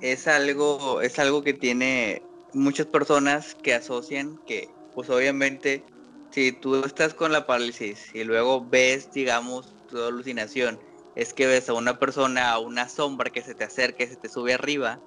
es 0.00 0.26
algo, 0.26 1.00
es 1.00 1.18
algo 1.18 1.42
que 1.42 1.54
tiene 1.54 2.22
muchas 2.52 2.86
personas 2.86 3.54
que 3.54 3.74
asocian 3.74 4.38
que, 4.46 4.68
pues 4.94 5.10
obviamente, 5.10 5.84
si 6.30 6.52
tú 6.52 6.76
estás 6.84 7.14
con 7.14 7.32
la 7.32 7.46
parálisis 7.46 8.14
y 8.14 8.24
luego 8.24 8.66
ves, 8.66 9.10
digamos, 9.12 9.74
tu 9.88 10.02
alucinación, 10.02 10.78
es 11.14 11.34
que 11.34 11.46
ves 11.46 11.68
a 11.68 11.74
una 11.74 11.98
persona, 11.98 12.50
a 12.52 12.58
una 12.58 12.88
sombra 12.88 13.30
que 13.30 13.42
se 13.42 13.54
te 13.54 13.64
acerca, 13.64 14.06
se 14.06 14.16
te 14.16 14.28
sube 14.28 14.54
arriba, 14.54 15.00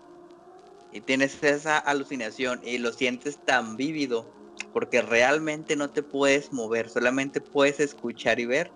y 0.92 1.02
tienes 1.02 1.42
esa 1.44 1.78
alucinación 1.78 2.62
y 2.64 2.78
lo 2.78 2.92
sientes 2.92 3.44
tan 3.46 3.78
vívido 3.78 4.30
porque 4.74 5.02
realmente 5.02 5.76
no 5.76 5.90
te 5.90 6.04
puedes 6.04 6.52
mover, 6.52 6.90
solamente 6.90 7.42
puedes 7.42 7.80
escuchar 7.80 8.40
y 8.40 8.46
ver, 8.46 8.72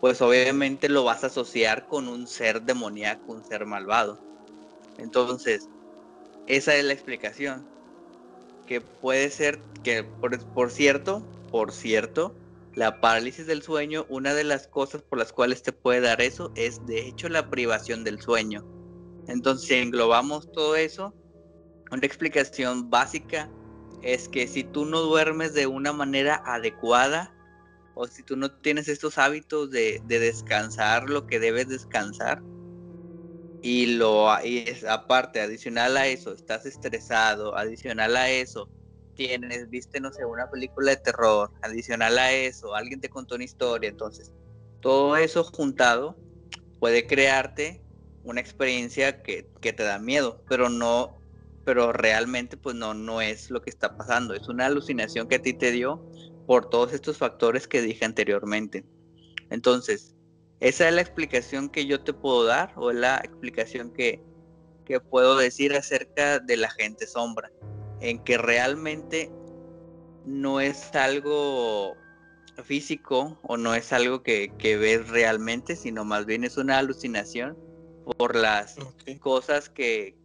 pues 0.00 0.20
obviamente 0.20 0.88
lo 0.88 1.04
vas 1.04 1.24
a 1.24 1.28
asociar 1.28 1.86
con 1.86 2.08
un 2.08 2.26
ser 2.26 2.62
demoníaco, 2.62 3.32
un 3.32 3.44
ser 3.44 3.64
malvado. 3.66 4.18
Entonces, 4.98 5.68
esa 6.46 6.74
es 6.76 6.84
la 6.84 6.92
explicación. 6.92 7.73
Que 8.66 8.80
puede 8.80 9.30
ser 9.30 9.60
que, 9.82 10.04
por, 10.04 10.70
cierto, 10.70 11.22
por 11.50 11.72
cierto, 11.72 12.34
la 12.74 13.00
parálisis 13.00 13.46
del 13.46 13.62
sueño, 13.62 14.06
una 14.08 14.34
de 14.34 14.44
las 14.44 14.66
cosas 14.66 15.02
por 15.02 15.18
las 15.18 15.32
cuales 15.32 15.62
te 15.62 15.72
puede 15.72 16.00
dar 16.00 16.20
eso 16.20 16.52
es 16.54 16.84
de 16.86 17.06
hecho 17.06 17.28
la 17.28 17.50
privación 17.50 18.04
del 18.04 18.20
sueño. 18.20 18.64
Entonces, 19.28 19.68
si 19.68 19.74
englobamos 19.74 20.50
todo 20.52 20.76
eso, 20.76 21.14
una 21.90 22.06
explicación 22.06 22.90
básica 22.90 23.50
es 24.02 24.28
que 24.28 24.46
si 24.46 24.64
tú 24.64 24.84
no 24.84 25.00
duermes 25.00 25.54
de 25.54 25.66
una 25.66 25.92
manera 25.92 26.42
adecuada 26.44 27.34
o 27.94 28.06
si 28.06 28.22
tú 28.22 28.36
no 28.36 28.50
tienes 28.50 28.88
estos 28.88 29.18
hábitos 29.18 29.70
de, 29.70 30.02
descansar 30.06 31.08
lo 31.08 31.26
que 31.26 31.38
debes 31.38 31.68
descansar 31.68 32.42
y 33.66 33.86
lo 33.86 34.28
y 34.44 34.58
es 34.58 34.84
aparte 34.84 35.40
adicional 35.40 35.96
a 35.96 36.06
eso 36.06 36.34
estás 36.34 36.66
estresado 36.66 37.56
adicional 37.56 38.14
a 38.14 38.28
eso 38.28 38.68
tienes 39.14 39.70
viste 39.70 40.00
no 40.00 40.12
sé 40.12 40.26
una 40.26 40.50
película 40.50 40.90
de 40.90 40.98
terror 40.98 41.50
adicional 41.62 42.18
a 42.18 42.30
eso 42.30 42.74
alguien 42.74 43.00
te 43.00 43.08
contó 43.08 43.36
una 43.36 43.44
historia 43.44 43.88
entonces 43.88 44.34
todo 44.80 45.16
eso 45.16 45.44
juntado 45.44 46.14
puede 46.78 47.06
crearte 47.06 47.82
una 48.22 48.42
experiencia 48.42 49.22
que, 49.22 49.48
que 49.62 49.72
te 49.72 49.82
da 49.82 49.98
miedo 49.98 50.44
pero 50.46 50.68
no 50.68 51.18
pero 51.64 51.90
realmente 51.94 52.58
pues 52.58 52.76
no, 52.76 52.92
no 52.92 53.22
es 53.22 53.50
lo 53.50 53.62
que 53.62 53.70
está 53.70 53.96
pasando, 53.96 54.34
es 54.34 54.48
una 54.48 54.66
alucinación 54.66 55.26
que 55.26 55.36
a 55.36 55.42
ti 55.42 55.54
te 55.54 55.72
dio 55.72 56.04
por 56.44 56.68
todos 56.68 56.92
estos 56.92 57.16
factores 57.16 57.66
que 57.66 57.80
dije 57.80 58.04
anteriormente. 58.04 58.84
Entonces, 59.48 60.13
esa 60.60 60.88
es 60.88 60.94
la 60.94 61.00
explicación 61.00 61.68
que 61.68 61.86
yo 61.86 62.00
te 62.02 62.12
puedo 62.12 62.44
dar 62.44 62.72
o 62.76 62.90
es 62.90 62.96
la 62.96 63.16
explicación 63.18 63.90
que, 63.90 64.22
que 64.84 65.00
puedo 65.00 65.36
decir 65.36 65.74
acerca 65.74 66.38
de 66.38 66.56
la 66.56 66.70
gente 66.70 67.06
sombra, 67.06 67.50
en 68.00 68.22
que 68.24 68.38
realmente 68.38 69.30
no 70.24 70.60
es 70.60 70.94
algo 70.94 71.96
físico 72.62 73.38
o 73.42 73.56
no 73.56 73.74
es 73.74 73.92
algo 73.92 74.22
que, 74.22 74.52
que 74.58 74.76
ves 74.76 75.08
realmente, 75.08 75.76
sino 75.76 76.04
más 76.04 76.24
bien 76.26 76.44
es 76.44 76.56
una 76.56 76.78
alucinación 76.78 77.58
por 78.16 78.36
las 78.36 78.76
cosas 79.20 79.68
que, 79.68 80.16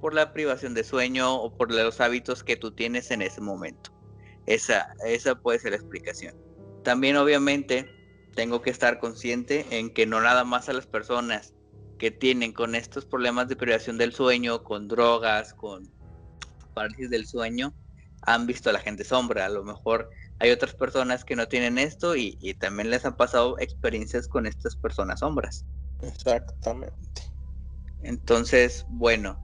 por 0.00 0.14
la 0.14 0.32
privación 0.32 0.74
de 0.74 0.84
sueño 0.84 1.34
o 1.34 1.56
por 1.56 1.72
los 1.72 2.00
hábitos 2.00 2.44
que 2.44 2.56
tú 2.56 2.72
tienes 2.72 3.10
en 3.10 3.22
ese 3.22 3.40
momento. 3.40 3.92
Esa, 4.46 4.94
esa 5.04 5.34
puede 5.34 5.58
ser 5.58 5.72
la 5.72 5.78
explicación. 5.78 6.34
También 6.84 7.16
obviamente 7.16 7.90
tengo 8.36 8.60
que 8.62 8.70
estar 8.70 9.00
consciente 9.00 9.66
en 9.70 9.92
que 9.92 10.06
no 10.06 10.20
nada 10.20 10.44
más 10.44 10.68
a 10.68 10.74
las 10.74 10.86
personas 10.86 11.54
que 11.98 12.10
tienen 12.10 12.52
con 12.52 12.74
estos 12.74 13.06
problemas 13.06 13.48
de 13.48 13.56
privación 13.56 13.96
del 13.96 14.12
sueño, 14.12 14.62
con 14.62 14.86
drogas, 14.86 15.54
con 15.54 15.90
parálisis 16.74 17.08
del 17.08 17.26
sueño, 17.26 17.74
han 18.20 18.46
visto 18.46 18.68
a 18.68 18.74
la 18.74 18.80
gente 18.80 19.04
sombra. 19.04 19.46
A 19.46 19.48
lo 19.48 19.64
mejor 19.64 20.10
hay 20.38 20.50
otras 20.50 20.74
personas 20.74 21.24
que 21.24 21.34
no 21.34 21.48
tienen 21.48 21.78
esto 21.78 22.14
y, 22.14 22.36
y 22.40 22.52
también 22.52 22.90
les 22.90 23.06
han 23.06 23.16
pasado 23.16 23.58
experiencias 23.58 24.28
con 24.28 24.46
estas 24.46 24.76
personas 24.76 25.20
sombras. 25.20 25.64
Exactamente. 26.02 27.22
Entonces, 28.02 28.84
bueno, 28.90 29.40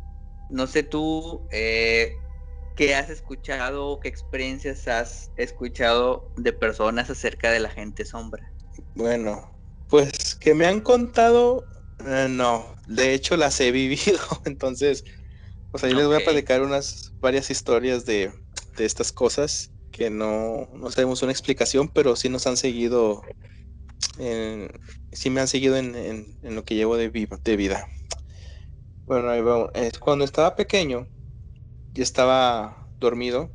no 0.50 0.66
sé 0.66 0.82
tú 0.82 1.48
eh, 1.50 2.14
qué 2.76 2.94
has 2.94 3.08
escuchado, 3.08 3.98
qué 4.00 4.08
experiencias 4.08 4.86
has 4.86 5.30
escuchado 5.36 6.30
de 6.36 6.52
personas 6.52 7.08
acerca 7.08 7.50
de 7.50 7.60
la 7.60 7.70
gente 7.70 8.04
sombra. 8.04 8.52
Bueno, 8.94 9.50
pues 9.88 10.34
que 10.36 10.54
me 10.54 10.66
han 10.66 10.80
contado, 10.80 11.64
eh, 12.06 12.26
no, 12.28 12.74
de 12.86 13.14
hecho 13.14 13.36
las 13.36 13.60
he 13.60 13.70
vivido, 13.72 14.20
entonces, 14.44 15.04
pues 15.70 15.84
ahí 15.84 15.94
les 15.94 16.06
voy 16.06 16.16
a 16.16 16.24
platicar 16.24 16.62
unas 16.62 17.12
varias 17.20 17.50
historias 17.50 18.04
de, 18.04 18.32
estas 18.78 19.12
cosas 19.12 19.70
que 19.90 20.10
no, 20.10 20.68
no 20.72 20.90
sabemos 20.90 21.22
una 21.22 21.32
explicación, 21.32 21.88
pero 21.88 22.16
sí 22.16 22.28
nos 22.28 22.46
han 22.46 22.56
seguido, 22.56 23.22
sí 25.12 25.30
me 25.30 25.40
han 25.40 25.48
seguido 25.48 25.76
en, 25.76 26.38
lo 26.42 26.64
que 26.64 26.74
llevo 26.74 26.96
de, 26.96 27.10
de 27.10 27.56
vida. 27.56 27.86
Bueno, 29.04 29.70
es 29.74 29.98
cuando 29.98 30.24
estaba 30.24 30.56
pequeño, 30.56 31.06
ya 31.92 32.02
estaba 32.02 32.88
dormido, 32.98 33.50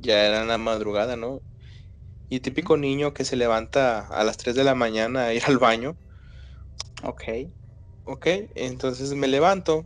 ya 0.00 0.26
era 0.26 0.44
la 0.44 0.58
madrugada, 0.58 1.16
¿no? 1.16 1.42
Y 2.30 2.40
típico 2.40 2.76
niño 2.76 3.12
que 3.12 3.24
se 3.24 3.36
levanta 3.36 4.06
a 4.06 4.24
las 4.24 4.38
3 4.38 4.54
de 4.54 4.64
la 4.64 4.74
mañana 4.74 5.24
a 5.24 5.34
ir 5.34 5.42
al 5.44 5.58
baño. 5.58 5.96
Ok. 7.02 7.22
Ok, 8.04 8.26
entonces 8.54 9.12
me 9.12 9.28
levanto 9.28 9.84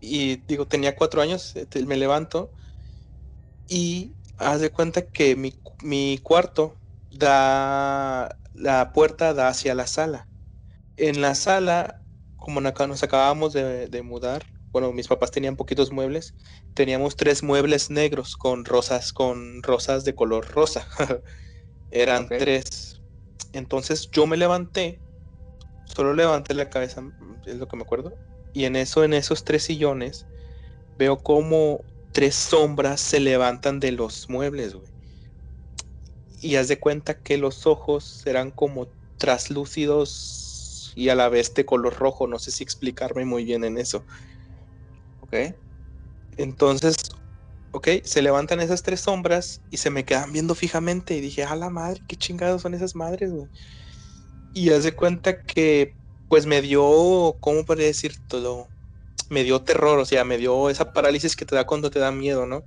y 0.00 0.36
digo, 0.46 0.66
tenía 0.66 0.94
cuatro 0.94 1.22
años, 1.22 1.56
este, 1.56 1.84
me 1.84 1.96
levanto 1.96 2.52
y 3.66 4.14
haz 4.38 4.60
de 4.60 4.70
cuenta 4.70 5.02
que 5.02 5.36
mi, 5.36 5.54
mi 5.82 6.18
cuarto 6.22 6.76
da, 7.10 8.36
la 8.54 8.92
puerta 8.92 9.34
da 9.34 9.48
hacia 9.48 9.74
la 9.74 9.86
sala. 9.86 10.28
En 10.96 11.20
la 11.20 11.34
sala 11.34 12.00
como 12.40 12.60
nos 12.60 13.02
acabábamos 13.02 13.52
de, 13.52 14.02
mudar, 14.02 14.44
bueno, 14.72 14.92
mis 14.92 15.08
papás 15.08 15.30
tenían 15.30 15.56
poquitos 15.56 15.92
muebles, 15.92 16.34
teníamos 16.74 17.16
tres 17.16 17.42
muebles 17.42 17.90
negros 17.90 18.36
con 18.36 18.64
rosas, 18.64 19.12
con 19.12 19.62
rosas 19.62 20.04
de 20.04 20.14
color 20.14 20.46
rosa. 20.48 20.86
Eran 21.90 22.28
tres. 22.28 23.02
Entonces 23.52 24.08
yo 24.12 24.26
me 24.26 24.36
levanté, 24.36 25.02
solo 25.84 26.14
levanté 26.14 26.54
la 26.54 26.70
cabeza, 26.70 27.02
es 27.46 27.56
lo 27.56 27.68
que 27.68 27.76
me 27.76 27.82
acuerdo, 27.82 28.18
Y 28.52 28.64
en 28.64 28.76
eso, 28.76 29.04
en 29.04 29.14
esos 29.14 29.44
tres 29.44 29.64
sillones, 29.64 30.26
veo 30.96 31.18
como 31.18 31.84
tres 32.12 32.34
sombras 32.36 33.00
se 33.00 33.20
levantan 33.20 33.80
de 33.80 33.92
los 33.92 34.28
muebles, 34.28 34.74
güey. 34.74 34.88
Y 36.40 36.56
haz 36.56 36.68
de 36.68 36.80
cuenta 36.80 37.20
que 37.20 37.36
los 37.38 37.66
ojos 37.66 38.26
eran 38.26 38.50
como 38.50 38.92
traslúcidos 39.18 40.92
y 40.94 41.10
a 41.10 41.14
la 41.14 41.28
vez 41.28 41.54
de 41.54 41.66
color 41.66 41.96
rojo. 41.96 42.26
No 42.26 42.38
sé 42.38 42.50
si 42.50 42.64
explicarme 42.64 43.24
muy 43.24 43.44
bien 43.44 43.64
en 43.64 43.78
eso. 43.78 44.06
Ok. 45.30 45.54
Entonces, 46.38 46.96
ok, 47.72 47.88
se 48.02 48.22
levantan 48.22 48.60
esas 48.60 48.82
tres 48.82 49.00
sombras 49.00 49.60
y 49.70 49.76
se 49.76 49.90
me 49.90 50.04
quedan 50.04 50.32
viendo 50.32 50.54
fijamente. 50.54 51.16
Y 51.16 51.20
dije, 51.20 51.44
a 51.44 51.54
la 51.54 51.70
madre, 51.70 52.02
qué 52.08 52.16
chingados 52.16 52.62
son 52.62 52.74
esas 52.74 52.94
madres, 52.96 53.30
güey. 53.30 53.48
Y 54.52 54.70
haz 54.70 54.82
de 54.82 54.92
cuenta 54.92 55.42
que, 55.42 55.94
pues 56.28 56.46
me 56.46 56.60
dio, 56.60 57.36
¿cómo 57.40 57.64
podría 57.64 57.86
decir 57.86 58.14
todo? 58.26 58.68
Me 59.28 59.44
dio 59.44 59.62
terror, 59.62 59.98
o 60.00 60.04
sea, 60.04 60.24
me 60.24 60.38
dio 60.38 60.68
esa 60.68 60.92
parálisis 60.92 61.36
que 61.36 61.44
te 61.44 61.54
da 61.54 61.64
cuando 61.66 61.90
te 61.90 62.00
da 62.00 62.10
miedo, 62.10 62.46
¿no? 62.46 62.64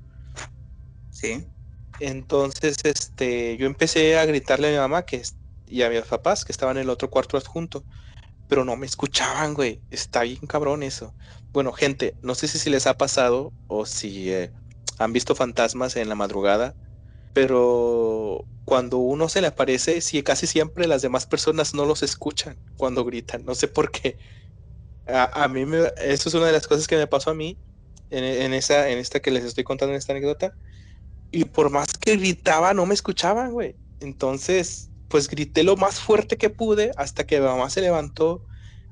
Sí. 1.11 1.45
Entonces, 1.99 2.77
este, 2.85 3.57
yo 3.57 3.65
empecé 3.65 4.17
a 4.17 4.25
gritarle 4.25 4.69
a 4.69 4.71
mi 4.71 4.77
mamá 4.77 5.05
que, 5.05 5.21
y 5.67 5.81
a 5.81 5.89
mis 5.89 6.01
papás 6.01 6.45
que 6.45 6.53
estaban 6.53 6.77
en 6.77 6.83
el 6.83 6.89
otro 6.89 7.09
cuarto 7.09 7.35
adjunto, 7.35 7.83
pero 8.53 8.65
no 8.65 8.75
me 8.75 8.85
escuchaban, 8.85 9.55
güey. 9.55 9.81
Está 9.89 10.21
bien 10.21 10.45
cabrón 10.47 10.83
eso. 10.83 11.15
Bueno, 11.53 11.71
gente, 11.71 12.13
no 12.21 12.35
sé 12.35 12.47
si 12.47 12.69
les 12.69 12.85
ha 12.85 12.99
pasado 12.99 13.51
o 13.67 13.87
si 13.87 14.31
eh, 14.31 14.51
han 14.99 15.11
visto 15.11 15.33
fantasmas 15.33 15.95
en 15.95 16.07
la 16.07 16.13
madrugada, 16.13 16.75
pero 17.33 18.45
cuando 18.63 18.99
uno 18.99 19.27
se 19.27 19.41
le 19.41 19.47
aparece, 19.47 20.01
sí, 20.01 20.21
casi 20.21 20.45
siempre 20.45 20.85
las 20.85 21.01
demás 21.01 21.25
personas 21.25 21.73
no 21.73 21.85
los 21.87 22.03
escuchan 22.03 22.55
cuando 22.77 23.03
gritan. 23.03 23.43
No 23.43 23.55
sé 23.55 23.67
por 23.67 23.89
qué. 23.89 24.19
A, 25.07 25.47
mí 25.47 25.65
me, 25.65 25.91
eso 25.97 26.29
es 26.29 26.35
una 26.35 26.45
de 26.45 26.53
las 26.53 26.67
cosas 26.67 26.85
que 26.85 26.95
me 26.95 27.07
pasó 27.07 27.31
a 27.31 27.33
mí 27.33 27.57
en, 28.11 28.23
en, 28.23 28.53
esa, 28.53 28.87
en 28.89 28.99
esta 28.99 29.19
que 29.19 29.31
les 29.31 29.45
estoy 29.45 29.63
contando 29.63 29.93
en 29.93 29.97
esta 29.97 30.13
anécdota. 30.13 30.53
Y 31.31 31.45
por 31.45 31.71
más 31.71 31.97
que 31.97 32.17
gritaba, 32.17 32.75
no 32.75 32.85
me 32.85 32.93
escuchaban, 32.93 33.51
güey. 33.51 33.75
Entonces, 33.99 34.91
pues 35.09 35.27
grité 35.27 35.63
lo 35.63 35.75
más 35.75 35.99
fuerte 35.99 36.37
que 36.37 36.49
pude 36.49 36.91
hasta 36.97 37.25
que 37.25 37.39
mi 37.39 37.45
mamá 37.45 37.69
se 37.69 37.81
levantó 37.81 38.45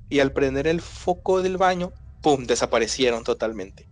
y 0.09 0.19
al 0.19 0.31
prender 0.33 0.67
el 0.67 0.81
foco 0.81 1.41
del 1.41 1.57
baño, 1.57 1.93
¡pum!, 2.21 2.45
desaparecieron 2.45 3.23
totalmente. 3.23 3.89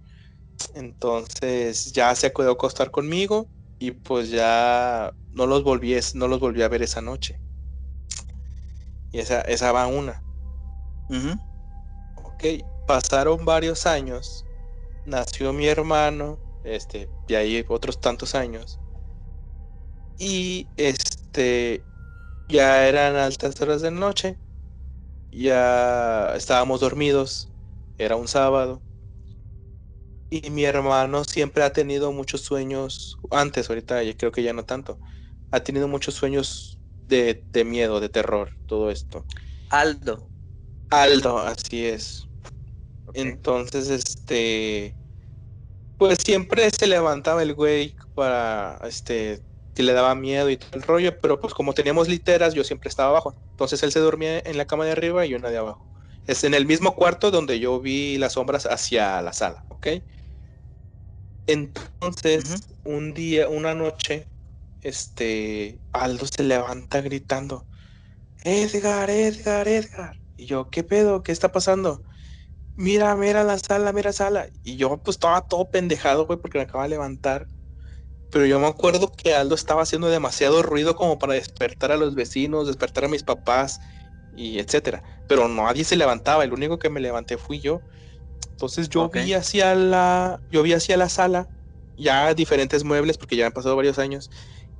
Entonces 0.75 1.93
ya 1.93 2.13
se 2.15 2.31
quedó 2.31 2.49
a 2.49 2.53
acostar 2.53 2.91
conmigo 2.91 3.47
y 3.79 3.91
pues 3.91 4.29
ya 4.29 5.13
no 5.31 5.47
los 5.47 5.63
volví, 5.63 5.95
no 6.15 6.27
los 6.27 6.39
volví 6.39 6.61
a 6.61 6.67
ver 6.67 6.83
esa 6.83 7.01
noche. 7.01 7.39
Y 9.11 9.19
esa, 9.19 9.41
esa 9.41 9.71
va 9.71 9.87
una. 9.87 10.21
Ok, 12.23 12.43
pasaron 12.85 13.45
varios 13.45 13.85
años, 13.85 14.45
nació 15.05 15.53
mi 15.53 15.67
hermano, 15.67 16.37
este, 16.63 17.09
y 17.27 17.35
ahí 17.35 17.65
otros 17.67 17.99
tantos 17.99 18.35
años. 18.35 18.79
Y 20.19 20.67
este, 20.77 21.83
ya 22.49 22.87
eran 22.87 23.15
altas 23.15 23.59
horas 23.61 23.81
de 23.81 23.91
noche, 23.91 24.37
ya 25.31 26.33
estábamos 26.35 26.81
dormidos, 26.81 27.49
era 27.97 28.15
un 28.15 28.27
sábado. 28.27 28.81
Y 30.31 30.49
mi 30.49 30.65
hermano 30.65 31.23
siempre 31.23 31.63
ha 31.63 31.71
tenido 31.73 32.11
muchos 32.11 32.41
sueños, 32.41 33.17
antes, 33.31 33.69
ahorita 33.69 34.01
creo 34.17 34.31
que 34.31 34.43
ya 34.43 34.53
no 34.53 34.63
tanto, 34.63 34.99
ha 35.51 35.59
tenido 35.61 35.87
muchos 35.87 36.15
sueños 36.15 36.79
de, 37.07 37.43
miedo, 37.65 37.99
de 37.99 38.09
terror, 38.09 38.51
todo 38.67 38.91
esto. 38.91 39.25
Aldo. 39.69 40.27
Aldo, 40.89 41.39
así 41.39 41.85
es. 41.85 42.27
Entonces, 43.13 43.89
este, 43.89 44.95
pues 45.97 46.19
siempre 46.23 46.69
se 46.69 46.87
levantaba 46.87 47.41
el 47.41 47.55
güey 47.55 47.95
para, 48.13 48.79
este, 48.83 49.41
que 49.79 49.83
le 49.83 49.93
daba 49.93 50.13
miedo 50.13 50.49
y 50.49 50.57
todo 50.57 50.71
el 50.73 50.81
rollo, 50.81 51.21
pero 51.21 51.39
pues 51.39 51.53
como 51.53 51.73
teníamos 51.73 52.09
literas, 52.09 52.53
yo 52.53 52.65
siempre 52.65 52.89
estaba 52.89 53.11
abajo. 53.11 53.37
Entonces 53.51 53.81
él 53.81 53.93
se 53.93 54.01
dormía 54.01 54.39
en 54.39 54.57
la 54.57 54.65
cama 54.65 54.83
de 54.83 54.91
arriba 54.91 55.25
y 55.25 55.29
yo 55.29 55.37
en 55.37 55.41
la 55.41 55.51
de 55.51 55.57
abajo. 55.57 55.87
Es 56.25 56.43
en 56.43 56.53
el 56.53 56.65
mismo 56.65 56.95
cuarto 56.95 57.31
donde 57.31 57.61
yo 57.61 57.79
vi 57.79 58.17
las 58.17 58.33
sombras 58.33 58.65
hacia 58.65 59.21
la 59.21 59.31
sala, 59.31 59.63
¿ok? 59.69 59.87
Entonces, 61.47 62.75
un 62.83 63.13
día, 63.13 63.47
una 63.47 63.73
noche, 63.73 64.27
este, 64.81 65.79
Aldo 65.93 66.25
se 66.27 66.43
levanta 66.43 66.99
gritando, 66.99 67.65
Edgar, 68.43 69.09
Edgar, 69.09 69.65
Edgar. 69.69 70.17
Y 70.35 70.45
yo, 70.45 70.69
¿qué 70.69 70.83
pedo? 70.83 71.23
¿Qué 71.23 71.31
está 71.31 71.53
pasando? 71.53 72.03
Mira, 72.75 73.15
mira 73.15 73.45
la 73.45 73.57
sala, 73.57 73.93
mira 73.93 74.09
la 74.09 74.13
sala. 74.13 74.49
Y 74.61 74.75
yo 74.75 74.97
pues 74.97 75.15
estaba 75.15 75.39
todo 75.39 75.71
pendejado, 75.71 76.25
güey, 76.25 76.37
porque 76.37 76.57
me 76.57 76.65
acaba 76.65 76.83
de 76.83 76.89
levantar. 76.89 77.47
Pero 78.31 78.45
yo 78.45 78.59
me 78.59 78.67
acuerdo 78.67 79.11
que 79.11 79.33
Aldo 79.33 79.55
estaba 79.55 79.81
haciendo 79.81 80.07
demasiado 80.07 80.61
ruido 80.61 80.95
como 80.95 81.17
para 81.17 81.33
despertar 81.33 81.91
a 81.91 81.97
los 81.97 82.15
vecinos, 82.15 82.67
despertar 82.67 83.05
a 83.05 83.07
mis 83.07 83.23
papás 83.23 83.79
y 84.31 84.59
etcétera. 84.59 85.03
Pero 85.27 85.47
nadie 85.47 85.83
se 85.83 85.95
levantaba, 85.95 86.43
el 86.43 86.53
único 86.53 86.77
que 86.79 86.89
me 86.89 86.99
levanté 86.99 87.37
fui 87.37 87.59
yo. 87.59 87.81
Entonces 88.51 88.89
yo 88.89 89.09
vi 89.09 89.33
hacia 89.33 89.73
la, 89.75 90.41
yo 90.51 90.63
vi 90.63 90.73
hacia 90.73 90.97
la 90.97 91.09
sala, 91.09 91.47
ya 91.97 92.33
diferentes 92.33 92.83
muebles, 92.83 93.17
porque 93.17 93.35
ya 93.35 93.47
han 93.47 93.53
pasado 93.53 93.75
varios 93.75 93.99
años, 93.99 94.29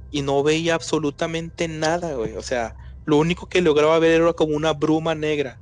y 0.09 0.21
no 0.21 0.43
veía 0.43 0.75
absolutamente 0.75 1.67
nada, 1.67 2.13
güey. 2.15 2.35
O 2.35 2.41
sea, 2.41 2.75
lo 3.05 3.17
único 3.17 3.47
que 3.47 3.62
lograba 3.62 3.99
ver 3.99 4.21
era 4.21 4.33
como 4.33 4.55
una 4.55 4.73
bruma 4.73 5.15
negra. 5.15 5.62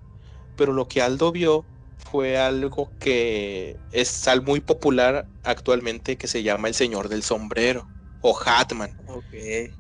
Pero 0.56 0.74
lo 0.74 0.88
que 0.88 1.02
Aldo 1.02 1.32
vio 1.32 1.68
fue 1.98 2.38
algo 2.38 2.90
que 3.00 3.78
es 3.92 4.30
muy 4.44 4.62
popular 4.62 5.28
actualmente 5.44 6.18
que 6.18 6.28
se 6.28 6.44
llama 6.44 6.68
el 6.68 6.74
Señor 6.74 7.10
del 7.10 7.24
Sombrero 7.24 7.88
o 8.22 8.38
Hatman. 8.46 8.98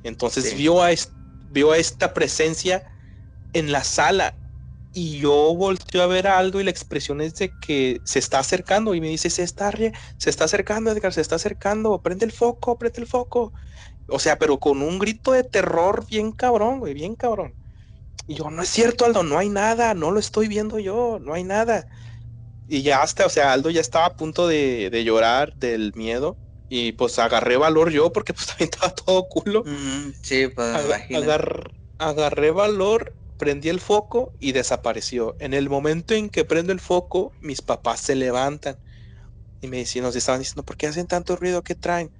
Entonces 0.03 0.55
vio, 0.55 0.83
a 0.83 0.89
vio 1.51 1.71
a 1.71 1.77
esta 1.77 2.13
presencia 2.13 2.83
en 3.53 3.71
la 3.71 3.83
sala 3.83 4.35
y 4.93 5.19
yo 5.19 5.53
volteo 5.53 6.01
a 6.01 6.07
ver 6.07 6.27
a 6.27 6.39
Aldo 6.39 6.59
y 6.59 6.63
la 6.63 6.71
expresión 6.71 7.21
es 7.21 7.35
de 7.35 7.51
que 7.61 8.01
se 8.03 8.19
está 8.19 8.39
acercando 8.39 8.95
y 8.95 9.01
me 9.01 9.09
dice, 9.09 9.29
se 9.29 9.43
está, 9.43 9.71
se 9.71 10.29
está 10.29 10.45
acercando, 10.45 10.91
Edgar, 10.91 11.13
se 11.13 11.21
está 11.21 11.35
acercando, 11.35 12.01
prende 12.01 12.25
el 12.25 12.31
foco, 12.31 12.77
prende 12.77 13.01
el 13.01 13.07
foco. 13.07 13.53
O 14.09 14.19
sea, 14.19 14.39
pero 14.39 14.59
con 14.59 14.81
un 14.81 14.97
grito 14.97 15.33
de 15.33 15.43
terror 15.43 16.05
bien 16.09 16.31
cabrón, 16.31 16.79
güey, 16.79 16.93
bien 16.93 17.15
cabrón. 17.15 17.53
Y 18.25 18.35
yo, 18.35 18.49
no 18.49 18.63
es 18.63 18.69
cierto, 18.69 19.05
Aldo, 19.05 19.23
no 19.23 19.37
hay 19.37 19.49
nada, 19.49 19.93
no 19.93 20.11
lo 20.11 20.19
estoy 20.19 20.47
viendo 20.47 20.79
yo, 20.79 21.19
no 21.21 21.33
hay 21.33 21.43
nada. 21.43 21.87
Y 22.67 22.81
ya 22.81 23.01
hasta, 23.01 23.25
o 23.25 23.29
sea, 23.29 23.53
Aldo 23.53 23.69
ya 23.69 23.81
estaba 23.81 24.05
a 24.07 24.15
punto 24.15 24.47
de, 24.47 25.03
llorar 25.05 25.55
del 25.55 25.93
miedo. 25.95 26.37
Y 26.69 26.91
pues 26.91 27.17
agarré 27.17 27.55
valor 27.55 27.91
yo 27.91 28.11
porque 28.11 28.33
pues 28.33 28.47
también 28.47 28.69
estaba 28.73 28.93
todo 28.93 29.27
culo. 29.29 29.63
sí, 30.21 30.47
pues 30.47 30.67
agarré 31.99 32.51
valor 32.51 33.13
prendí 33.37 33.69
el 33.69 33.79
foco 33.79 34.33
y 34.39 34.51
desapareció. 34.51 35.35
En 35.39 35.53
el 35.53 35.69
momento 35.69 36.13
en 36.13 36.29
que 36.29 36.43
prendo 36.43 36.73
el 36.73 36.79
foco, 36.79 37.31
mis 37.39 37.61
papás 37.61 38.01
se 38.01 38.15
levantan 38.15 38.77
y 39.61 39.67
me 39.67 39.77
decían, 39.77 40.03
nos 40.05 40.15
estaban 40.15 40.41
diciendo, 40.41 40.63
¿por 40.63 40.75
qué 40.77 40.87
hacen 40.87 41.07
tanto 41.07 41.35
ruido? 41.35 41.63
¿Qué 41.63 41.75
traen? 41.75 42.11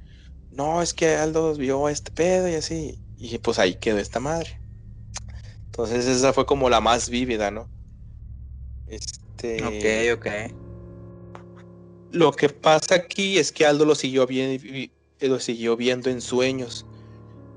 No, 0.52 0.82
es 0.82 0.94
que 0.94 1.16
Aldo 1.16 1.54
vio 1.56 1.90
este 1.90 2.12
pedo 2.12 2.48
y 2.48 2.56
así. 2.56 3.00
Y 3.18 3.38
pues 3.40 3.60
ahí 3.60 3.76
quedó 3.76 3.98
esta 3.98 4.20
madre. 4.20 4.60
Entonces 5.66 6.06
esa 6.06 6.34
fue 6.34 6.46
como 6.46 6.70
la 6.70 6.82
más 6.82 7.10
vívida, 7.10 7.52
¿no? 7.52 7.70
Este. 8.88 9.27
Ok, 9.44 10.14
ok. 10.14 10.28
Lo 12.12 12.32
que 12.32 12.50
pasa 12.50 12.96
aquí 12.96 13.38
es 13.38 13.52
que 13.52 13.66
Aldo 13.66 13.86
lo 13.86 13.96
siguió, 13.96 14.26
bien, 14.26 14.92
lo 15.20 15.40
siguió 15.40 15.76
viendo 15.76 16.10
en 16.10 16.22
sueños 16.22 16.86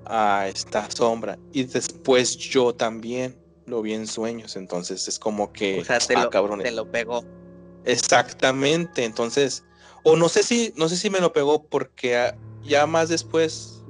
a 0.06 0.48
esta 0.48 0.90
sombra. 0.90 1.38
Y 1.52 1.64
después 1.64 2.36
yo 2.36 2.74
también 2.74 3.36
lo 3.66 3.82
vi 3.82 3.94
en 3.94 4.06
sueños, 4.06 4.56
entonces 4.56 5.06
es 5.08 5.18
como 5.18 5.52
que... 5.52 5.80
O 5.80 5.84
sea, 5.84 5.98
te, 5.98 6.14
ah, 6.16 6.28
lo, 6.32 6.58
te 6.58 6.72
lo 6.72 6.90
pegó. 6.90 7.24
Exactamente, 7.84 9.04
entonces, 9.04 9.64
o 10.02 10.16
no 10.16 10.28
sé 10.28 10.42
si, 10.42 10.74
no 10.76 10.88
sé 10.88 10.96
si 10.96 11.08
me 11.08 11.20
lo 11.20 11.32
pegó 11.32 11.64
porque 11.64 12.16
ah, 12.16 12.36
ya 12.62 12.86
más 12.86 13.08
después, 13.08 13.82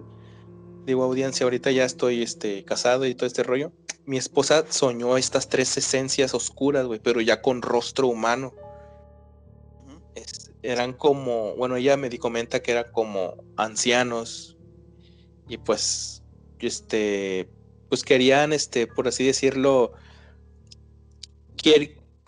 digo 0.85 1.03
audiencia, 1.03 1.45
ahorita 1.45 1.71
ya 1.71 1.85
estoy 1.85 2.23
este, 2.23 2.65
casado 2.65 3.07
y 3.07 3.15
todo 3.15 3.27
este 3.27 3.43
rollo, 3.43 3.73
mi 4.11 4.19
esposa 4.19 4.65
soñó 4.69 5.17
estas 5.17 5.49
tres 5.49 5.77
esencias 5.77 6.35
oscuras, 6.35 6.85
güey, 6.85 6.99
pero 6.99 7.21
ya 7.21 7.41
con 7.41 7.63
rostro 7.63 8.09
humano. 8.09 8.53
eran 10.63 10.95
como, 10.95 11.55
bueno, 11.55 11.77
ella 11.77 11.97
me 11.97 12.11
comenta 12.19 12.61
que 12.61 12.73
eran 12.73 12.91
como 12.91 13.37
ancianos 13.57 14.57
y 15.49 15.59
pues, 15.59 16.25
este, 16.59 17.49
pues 17.89 18.03
querían, 18.03 18.53
este, 18.53 18.89
por 18.89 19.07
así 19.07 19.25
decirlo, 19.25 19.93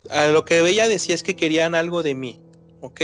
a 0.08 0.28
lo 0.28 0.44
que 0.44 0.60
ella 0.60 0.86
decía 0.86 1.16
es 1.16 1.24
que 1.24 1.34
querían 1.34 1.74
algo 1.74 2.04
de 2.04 2.14
mí, 2.14 2.40
¿ok? 2.80 3.00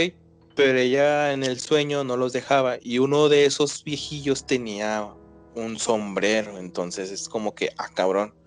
Pero 0.55 0.79
ella 0.79 1.33
en 1.33 1.43
el 1.43 1.59
sueño 1.59 2.05
no 2.05 2.15
los 2.15 2.31
dejaba 2.31 2.77
y 2.81 2.99
uno 2.99 3.27
de 3.27 3.43
esos 3.43 3.83
viejillos 3.83 4.47
tenía 4.47 5.13
un 5.53 5.77
sombrero, 5.77 6.57
entonces 6.57 7.11
es 7.11 7.27
como 7.27 7.53
que, 7.53 7.71
ah, 7.77 7.89
cabrón. 7.93 8.39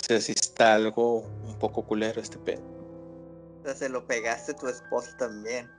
O 0.00 0.04
sea, 0.06 0.20
si 0.20 0.32
está 0.32 0.74
algo 0.74 1.20
un 1.46 1.58
poco 1.58 1.84
culero 1.84 2.20
este 2.20 2.38
pedo. 2.38 2.62
O 3.60 3.64
sea, 3.64 3.74
se 3.74 3.88
lo 3.88 4.06
pegaste 4.06 4.52
a 4.52 4.56
tu 4.56 4.68
esposo 4.68 5.10
también. 5.18 5.70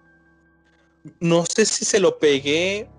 No 1.19 1.45
sé 1.45 1.65
si 1.65 1.85
se 1.85 1.99
lo 1.99 2.19
pegué. 2.19 2.89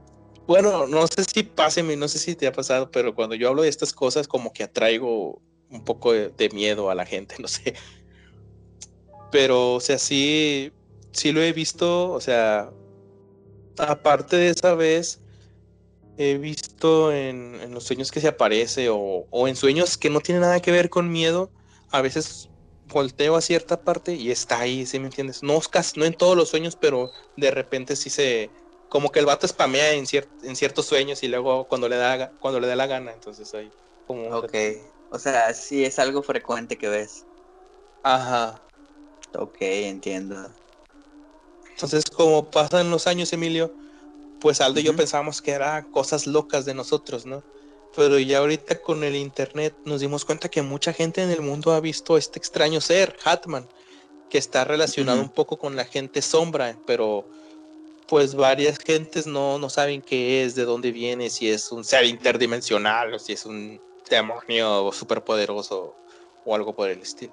Bueno, 0.46 0.86
no 0.86 1.06
sé 1.06 1.24
si 1.24 1.44
pase, 1.44 1.82
no 1.82 2.08
sé 2.08 2.18
si 2.18 2.34
te 2.34 2.46
ha 2.46 2.52
pasado, 2.52 2.90
pero 2.90 3.14
cuando 3.14 3.36
yo 3.36 3.48
hablo 3.48 3.62
de 3.62 3.68
estas 3.68 3.92
cosas, 3.92 4.26
como 4.26 4.52
que 4.52 4.64
atraigo 4.64 5.40
un 5.70 5.84
poco 5.84 6.12
de, 6.12 6.30
de 6.30 6.50
miedo 6.50 6.90
a 6.90 6.94
la 6.94 7.06
gente, 7.06 7.36
no 7.40 7.48
sé. 7.48 7.74
Pero, 9.30 9.74
o 9.74 9.80
sea, 9.80 9.98
sí, 9.98 10.72
sí 11.12 11.32
lo 11.32 11.40
he 11.40 11.52
visto, 11.52 12.10
o 12.10 12.20
sea, 12.20 12.70
aparte 13.78 14.36
de 14.36 14.48
esa 14.50 14.74
vez, 14.74 15.21
he 16.16 16.38
visto 16.38 17.12
en, 17.12 17.72
los 17.72 17.84
sueños 17.84 18.10
que 18.10 18.20
se 18.20 18.28
aparece 18.28 18.88
o, 18.90 19.26
en 19.48 19.56
sueños 19.56 19.96
que 19.96 20.10
no 20.10 20.20
tienen 20.20 20.42
nada 20.42 20.60
que 20.60 20.70
ver 20.70 20.90
con 20.90 21.10
miedo, 21.10 21.50
a 21.90 22.02
veces 22.02 22.48
volteo 22.84 23.36
a 23.36 23.40
cierta 23.40 23.82
parte 23.82 24.14
y 24.14 24.30
está 24.30 24.60
ahí, 24.60 24.86
¿sí 24.86 24.98
me 24.98 25.06
entiendes? 25.06 25.42
No, 25.42 25.60
casi, 25.60 25.98
no 25.98 26.06
en 26.06 26.14
todos 26.14 26.36
los 26.36 26.48
sueños, 26.48 26.76
pero 26.76 27.10
de 27.36 27.50
repente 27.50 27.96
sí 27.96 28.10
se... 28.10 28.50
Como 28.88 29.10
que 29.10 29.20
el 29.20 29.26
vato 29.26 29.48
spamea 29.48 29.92
en, 29.92 30.04
en 30.42 30.56
ciertos 30.56 30.84
sueños 30.84 31.22
y 31.22 31.28
luego 31.28 31.66
cuando 31.66 31.88
le 31.88 31.96
da 31.96 32.34
cuando 32.38 32.60
le 32.60 32.66
da 32.66 32.76
la 32.76 32.86
gana, 32.86 33.12
entonces 33.12 33.54
ahí 33.54 33.70
como... 34.06 34.28
Ok, 34.28 34.54
o 35.08 35.18
sea, 35.18 35.54
sí 35.54 35.84
es 35.84 35.98
algo 35.98 36.22
frecuente 36.22 36.76
que 36.76 36.88
ves. 36.88 37.24
Ajá. 38.02 38.62
Ok, 39.34 39.56
entiendo. 39.60 40.52
Entonces, 41.70 42.04
como 42.04 42.50
pasan 42.50 42.90
los 42.90 43.06
años, 43.06 43.32
Emilio, 43.32 43.74
pues 44.42 44.60
Aldo 44.60 44.80
y 44.80 44.82
yo 44.82 44.96
pensábamos 44.96 45.40
que 45.40 45.52
eran 45.52 45.88
cosas 45.92 46.26
locas 46.26 46.64
de 46.64 46.74
nosotros, 46.74 47.26
¿no? 47.26 47.44
Pero 47.94 48.18
ya 48.18 48.38
ahorita 48.38 48.82
con 48.82 49.04
el 49.04 49.14
internet 49.14 49.72
nos 49.84 50.00
dimos 50.00 50.24
cuenta 50.24 50.48
que 50.48 50.62
mucha 50.62 50.92
gente 50.92 51.22
en 51.22 51.30
el 51.30 51.42
mundo 51.42 51.72
ha 51.72 51.78
visto 51.80 52.16
este 52.16 52.40
extraño 52.40 52.80
ser, 52.80 53.16
Hatman, 53.24 53.68
que 54.28 54.38
está 54.38 54.64
relacionado 54.64 55.20
un 55.20 55.28
poco 55.28 55.58
con 55.58 55.76
la 55.76 55.84
gente 55.84 56.22
sombra, 56.22 56.76
pero 56.86 57.24
pues 58.08 58.34
varias 58.34 58.78
gentes 58.78 59.28
no, 59.28 59.58
no 59.60 59.70
saben 59.70 60.02
qué 60.02 60.42
es, 60.42 60.56
de 60.56 60.64
dónde 60.64 60.90
viene, 60.90 61.30
si 61.30 61.48
es 61.48 61.70
un 61.70 61.84
ser 61.84 62.04
interdimensional 62.04 63.14
o 63.14 63.20
si 63.20 63.34
es 63.34 63.46
un 63.46 63.80
demonio 64.10 64.90
superpoderoso 64.90 65.94
o 66.44 66.54
algo 66.56 66.74
por 66.74 66.90
el 66.90 66.98
estilo. 66.98 67.32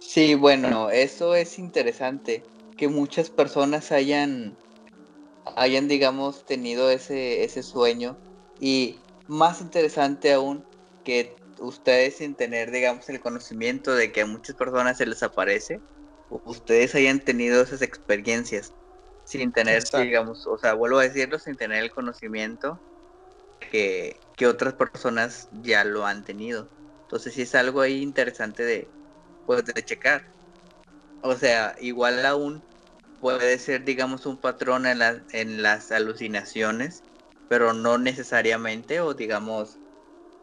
Sí, 0.00 0.34
bueno, 0.34 0.90
eso 0.90 1.36
es 1.36 1.60
interesante, 1.60 2.42
que 2.76 2.88
muchas 2.88 3.30
personas 3.30 3.92
hayan 3.92 4.56
hayan, 5.56 5.88
digamos, 5.88 6.44
tenido 6.46 6.90
ese, 6.90 7.44
ese 7.44 7.62
sueño. 7.62 8.16
Y 8.60 8.96
más 9.26 9.60
interesante 9.60 10.32
aún, 10.32 10.64
que 11.04 11.34
ustedes 11.58 12.16
sin 12.16 12.34
tener, 12.34 12.70
digamos, 12.70 13.08
el 13.08 13.20
conocimiento 13.20 13.94
de 13.94 14.12
que 14.12 14.22
a 14.22 14.26
muchas 14.26 14.56
personas 14.56 14.98
se 14.98 15.06
les 15.06 15.22
aparece, 15.22 15.80
ustedes 16.44 16.94
hayan 16.94 17.20
tenido 17.20 17.62
esas 17.62 17.82
experiencias 17.82 18.72
sin 19.24 19.52
tener, 19.52 19.82
digamos, 19.92 20.46
o 20.46 20.58
sea, 20.58 20.74
vuelvo 20.74 20.98
a 20.98 21.04
decirlo, 21.04 21.38
sin 21.38 21.56
tener 21.56 21.82
el 21.82 21.90
conocimiento 21.90 22.78
que, 23.70 24.20
que 24.36 24.46
otras 24.46 24.74
personas 24.74 25.48
ya 25.62 25.84
lo 25.84 26.06
han 26.06 26.24
tenido. 26.24 26.68
Entonces 27.02 27.34
sí 27.34 27.42
es 27.42 27.54
algo 27.54 27.80
ahí 27.80 28.02
interesante 28.02 28.64
de, 28.64 28.88
pues, 29.46 29.64
de 29.64 29.84
checar. 29.84 30.24
O 31.22 31.34
sea, 31.36 31.76
igual 31.80 32.24
aún 32.26 32.62
puede 33.22 33.56
ser, 33.58 33.84
digamos, 33.84 34.26
un 34.26 34.36
patrón 34.36 34.84
en, 34.84 35.00
en 35.30 35.62
las 35.62 35.92
alucinaciones, 35.92 37.04
pero 37.48 37.72
no 37.72 37.96
necesariamente, 37.96 39.00
o 39.00 39.14
digamos, 39.14 39.78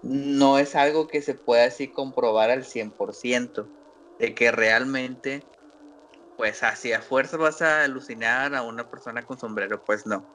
no 0.02 0.58
es 0.58 0.76
algo 0.76 1.06
que 1.10 1.22
se 1.22 1.34
pueda 1.34 1.66
así 1.66 1.92
comprobar 1.92 2.50
al 2.52 2.64
100%, 2.64 3.68
de 4.18 4.34
que 4.34 4.52
realmente, 4.52 5.44
pues 6.38 6.64
hacia 6.64 7.02
fuerza 7.02 7.36
vas 7.36 7.62
a 7.62 7.84
alucinar 7.84 8.56
a 8.56 8.62
una 8.62 8.90
persona 8.90 9.26
con 9.26 9.38
sombrero, 9.38 9.84
pues 9.84 10.06
no, 10.06 10.26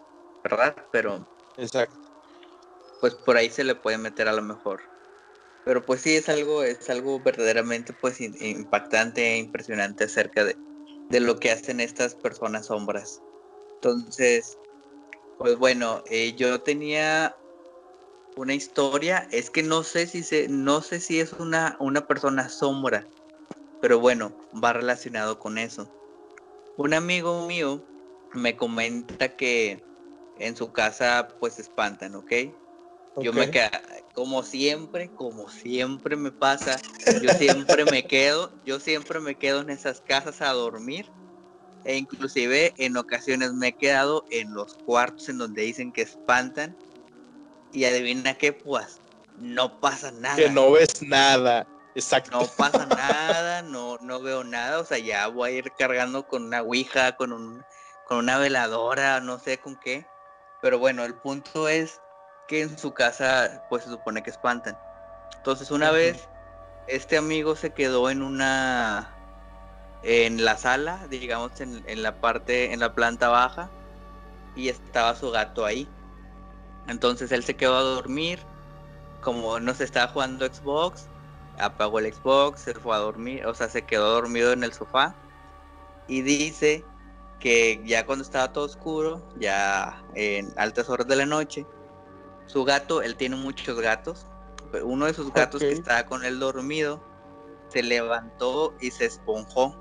¿verdad? 0.44 0.76
Pero... 0.92 1.26
Exacto. 1.56 1.98
Pues 3.00 3.14
por 3.14 3.38
ahí 3.38 3.48
se 3.48 3.64
le 3.64 3.74
puede 3.74 3.96
meter 3.96 4.28
a 4.28 4.34
lo 4.34 4.42
mejor. 4.42 4.82
Pero 5.64 5.82
pues 5.82 6.02
sí 6.02 6.14
es 6.14 6.28
algo, 6.28 6.62
es 6.62 6.90
algo 6.90 7.20
verdaderamente 7.20 7.94
pues 7.98 8.20
impactante 8.20 9.32
e 9.32 9.38
impresionante 9.38 10.04
acerca 10.04 10.44
de, 10.44 10.56
de 11.10 11.20
lo 11.20 11.38
que 11.38 11.50
hacen 11.50 11.80
estas 11.80 12.14
personas 12.14 12.66
sombras. 12.66 13.22
Entonces, 13.76 14.58
pues 15.38 15.58
bueno, 15.58 16.02
eh, 16.10 16.34
yo 16.36 16.60
tenía 16.60 17.36
una 18.36 18.54
historia, 18.54 19.28
es 19.30 19.50
que 19.50 19.62
no 19.62 19.82
sé 19.82 20.06
si 20.06 20.22
se, 20.22 20.48
no 20.48 20.80
sé 20.80 21.00
si 21.00 21.20
es 21.20 21.32
una, 21.34 21.76
una 21.80 22.06
persona 22.06 22.48
sombra, 22.48 23.06
pero 23.80 24.00
bueno, 24.00 24.34
va 24.62 24.72
relacionado 24.72 25.38
con 25.38 25.58
eso. 25.58 25.88
Un 26.76 26.94
amigo 26.94 27.46
mío 27.46 27.84
me 28.32 28.56
comenta 28.56 29.36
que 29.36 29.82
en 30.38 30.56
su 30.56 30.72
casa 30.72 31.28
pues 31.38 31.58
espantan, 31.58 32.14
¿ok? 32.16 32.32
Yo 33.16 33.32
me 33.32 33.50
quedo, 33.50 33.70
como 34.12 34.42
siempre, 34.42 35.08
como 35.10 35.48
siempre 35.48 36.16
me 36.16 36.32
pasa, 36.32 36.80
yo 37.22 37.30
siempre 37.30 37.84
me 37.84 38.04
quedo, 38.06 38.52
yo 38.64 38.80
siempre 38.80 39.20
me 39.20 39.36
quedo 39.36 39.60
en 39.60 39.70
esas 39.70 40.00
casas 40.00 40.40
a 40.40 40.52
dormir. 40.52 41.10
E 41.84 41.96
inclusive 41.96 42.72
en 42.78 42.96
ocasiones 42.96 43.52
me 43.52 43.68
he 43.68 43.72
quedado 43.72 44.24
en 44.30 44.54
los 44.54 44.74
cuartos 44.86 45.28
en 45.28 45.38
donde 45.38 45.62
dicen 45.62 45.92
que 45.92 46.02
espantan. 46.02 46.76
Y 47.72 47.84
adivina 47.84 48.34
qué, 48.34 48.52
pues, 48.52 49.00
no 49.38 49.80
pasa 49.80 50.10
nada. 50.12 50.36
Que 50.36 50.48
no 50.48 50.72
ves 50.72 51.02
nada. 51.02 51.66
Exacto. 51.94 52.38
No 52.38 52.46
pasa 52.56 52.86
nada, 52.86 53.62
no, 53.62 53.98
no 54.00 54.20
veo 54.20 54.44
nada. 54.44 54.80
O 54.80 54.84
sea, 54.84 54.98
ya 54.98 55.26
voy 55.28 55.50
a 55.50 55.54
ir 55.54 55.72
cargando 55.76 56.26
con 56.26 56.44
una 56.44 56.62
ouija, 56.62 57.16
con 57.16 57.32
un, 57.32 57.62
con 58.06 58.18
una 58.18 58.38
veladora, 58.38 59.20
no 59.20 59.38
sé 59.38 59.58
con 59.58 59.76
qué. 59.76 60.06
Pero 60.62 60.78
bueno, 60.78 61.04
el 61.04 61.14
punto 61.14 61.68
es 61.68 62.00
que 62.48 62.62
en 62.62 62.78
su 62.78 62.92
casa 62.92 63.64
pues 63.68 63.84
se 63.84 63.90
supone 63.90 64.22
que 64.22 64.30
espantan. 64.30 64.78
Entonces 65.36 65.70
una 65.70 65.90
vez 65.90 66.28
este 66.86 67.16
amigo 67.16 67.56
se 67.56 67.70
quedó 67.72 68.10
en 68.10 68.22
una 68.22 69.10
en 70.02 70.44
la 70.44 70.56
sala, 70.56 71.06
digamos 71.08 71.60
en, 71.60 71.82
en, 71.86 72.02
la 72.02 72.20
parte, 72.20 72.72
en 72.72 72.80
la 72.80 72.94
planta 72.94 73.28
baja, 73.28 73.70
y 74.54 74.68
estaba 74.68 75.16
su 75.16 75.30
gato 75.30 75.64
ahí. 75.64 75.88
Entonces 76.88 77.32
él 77.32 77.42
se 77.44 77.56
quedó 77.56 77.76
a 77.76 77.82
dormir, 77.82 78.40
como 79.22 79.58
no 79.60 79.72
se 79.74 79.84
estaba 79.84 80.12
jugando 80.12 80.46
Xbox, 80.46 81.08
apagó 81.58 81.98
el 81.98 82.12
Xbox, 82.12 82.60
se 82.60 82.74
fue 82.74 82.94
a 82.94 82.98
dormir, 82.98 83.46
o 83.46 83.54
sea, 83.54 83.68
se 83.68 83.82
quedó 83.82 84.12
dormido 84.12 84.52
en 84.52 84.64
el 84.64 84.72
sofá. 84.72 85.14
Y 86.06 86.20
dice 86.22 86.84
que 87.40 87.80
ya 87.84 88.04
cuando 88.06 88.24
estaba 88.24 88.52
todo 88.52 88.64
oscuro, 88.66 89.22
ya 89.38 90.02
en 90.14 90.52
altas 90.56 90.88
horas 90.90 91.06
de 91.06 91.16
la 91.16 91.26
noche, 91.26 91.66
su 92.46 92.64
gato, 92.64 93.02
él 93.02 93.16
tiene 93.16 93.36
muchos 93.36 93.80
gatos. 93.80 94.26
Uno 94.82 95.06
de 95.06 95.14
sus 95.14 95.32
gatos 95.32 95.60
que 95.60 95.72
estaba 95.72 96.04
con 96.06 96.24
él 96.24 96.40
dormido 96.40 97.02
se 97.68 97.82
levantó 97.82 98.74
y 98.80 98.90
se 98.90 99.06
esponjó. 99.06 99.76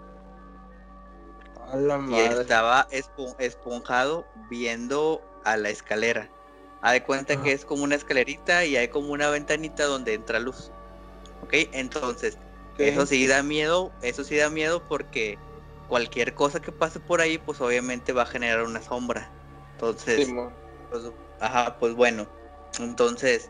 Y 2.10 2.19
estaba 2.19 2.88
esponjado 3.39 4.28
viendo 4.49 5.21
a 5.43 5.58
la 5.58 5.69
escalera. 5.69 6.30
Ha 6.82 6.91
de 6.91 7.04
cuenta 7.04 7.41
que 7.41 7.54
es 7.54 7.65
como 7.65 7.84
una 7.84 7.95
escalerita 7.95 8.65
y 8.65 8.76
hay 8.76 8.89
como 8.89 9.12
una 9.13 9.30
ventanita 9.30 9.86
donde 9.86 10.13
entra 10.13 10.39
luz. 10.39 10.71
¿Ok? 11.41 11.54
Entonces, 11.71 12.38
eso 12.78 13.06
sí 13.06 13.26
da 13.26 13.41
miedo, 13.41 13.91
eso 14.02 14.23
sí 14.23 14.36
da 14.36 14.49
miedo 14.49 14.88
porque 14.88 15.39
cualquier 15.88 16.34
cosa 16.36 16.62
que 16.62 16.71
pase 16.71 16.99
por 16.99 17.21
ahí, 17.21 17.38
pues 17.38 17.62
obviamente 17.62 18.13
va 18.13 18.23
a 18.23 18.28
generar 18.28 18.63
una 18.63 18.82
sombra. 18.82 19.32
Entonces, 19.73 20.30
pues, 20.91 21.04
ajá, 21.39 21.78
pues 21.80 21.95
bueno 21.95 22.28
entonces, 22.79 23.49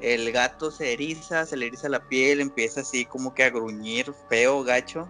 el 0.00 0.30
gato 0.32 0.70
se 0.70 0.92
eriza, 0.92 1.46
se 1.46 1.56
le 1.56 1.66
eriza 1.66 1.88
la 1.88 2.08
piel, 2.08 2.40
empieza 2.40 2.80
así 2.80 3.04
como 3.04 3.34
que 3.34 3.44
a 3.44 3.50
gruñir 3.50 4.12
feo, 4.28 4.62
gacho. 4.62 5.08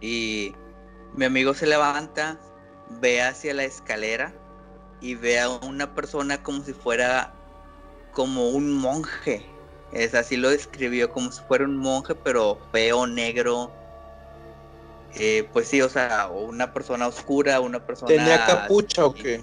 Y 0.00 0.54
mi 1.14 1.24
amigo 1.24 1.54
se 1.54 1.66
levanta, 1.66 2.38
ve 3.00 3.22
hacia 3.22 3.54
la 3.54 3.64
escalera 3.64 4.32
y 5.00 5.14
ve 5.14 5.40
a 5.40 5.48
una 5.48 5.94
persona 5.94 6.42
como 6.42 6.62
si 6.64 6.72
fuera 6.72 7.34
como 8.12 8.50
un 8.50 8.72
monje. 8.72 9.46
Es 9.92 10.14
así 10.14 10.36
lo 10.36 10.50
describió, 10.50 11.10
como 11.10 11.32
si 11.32 11.42
fuera 11.42 11.64
un 11.64 11.76
monje, 11.76 12.14
pero 12.14 12.58
feo, 12.72 13.06
negro. 13.06 13.72
Eh, 15.14 15.48
pues 15.52 15.66
sí, 15.66 15.82
o 15.82 15.88
sea, 15.88 16.28
una 16.28 16.72
persona 16.72 17.08
oscura, 17.08 17.60
una 17.60 17.84
persona. 17.84 18.08
¿Tenía 18.08 18.46
capucha 18.46 19.04
o 19.04 19.12
qué? 19.12 19.42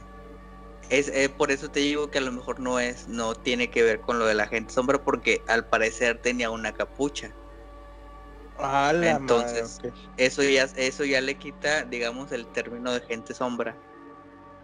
Es 0.90 1.10
eh, 1.10 1.30
por 1.30 1.52
eso 1.52 1.70
te 1.70 1.82
digo 1.82 2.10
que 2.10 2.20
a 2.20 2.22
lo 2.22 2.32
mejor 2.32 2.60
no 2.60 2.80
es, 2.80 3.08
no 3.08 3.36
tiene 3.36 3.70
que 3.70 3.84
ver 3.84 4.00
con 4.00 4.20
lo 4.20 4.26
de 4.26 4.36
la 4.36 4.48
gente 4.48 4.74
sombra, 4.74 5.04
porque 5.04 5.42
al 5.48 5.68
parecer 5.68 6.22
tenía 6.22 6.50
una 6.50 6.74
capucha. 6.74 7.34
Ah, 8.60 8.92
Entonces, 9.02 9.80
eso 10.18 10.44
ya, 10.44 10.64
eso 10.76 11.04
ya 11.06 11.22
le 11.22 11.36
quita, 11.36 11.84
digamos, 11.84 12.32
el 12.32 12.48
término 12.48 12.92
de 12.92 13.02
gente 13.02 13.34
sombra. 13.34 13.78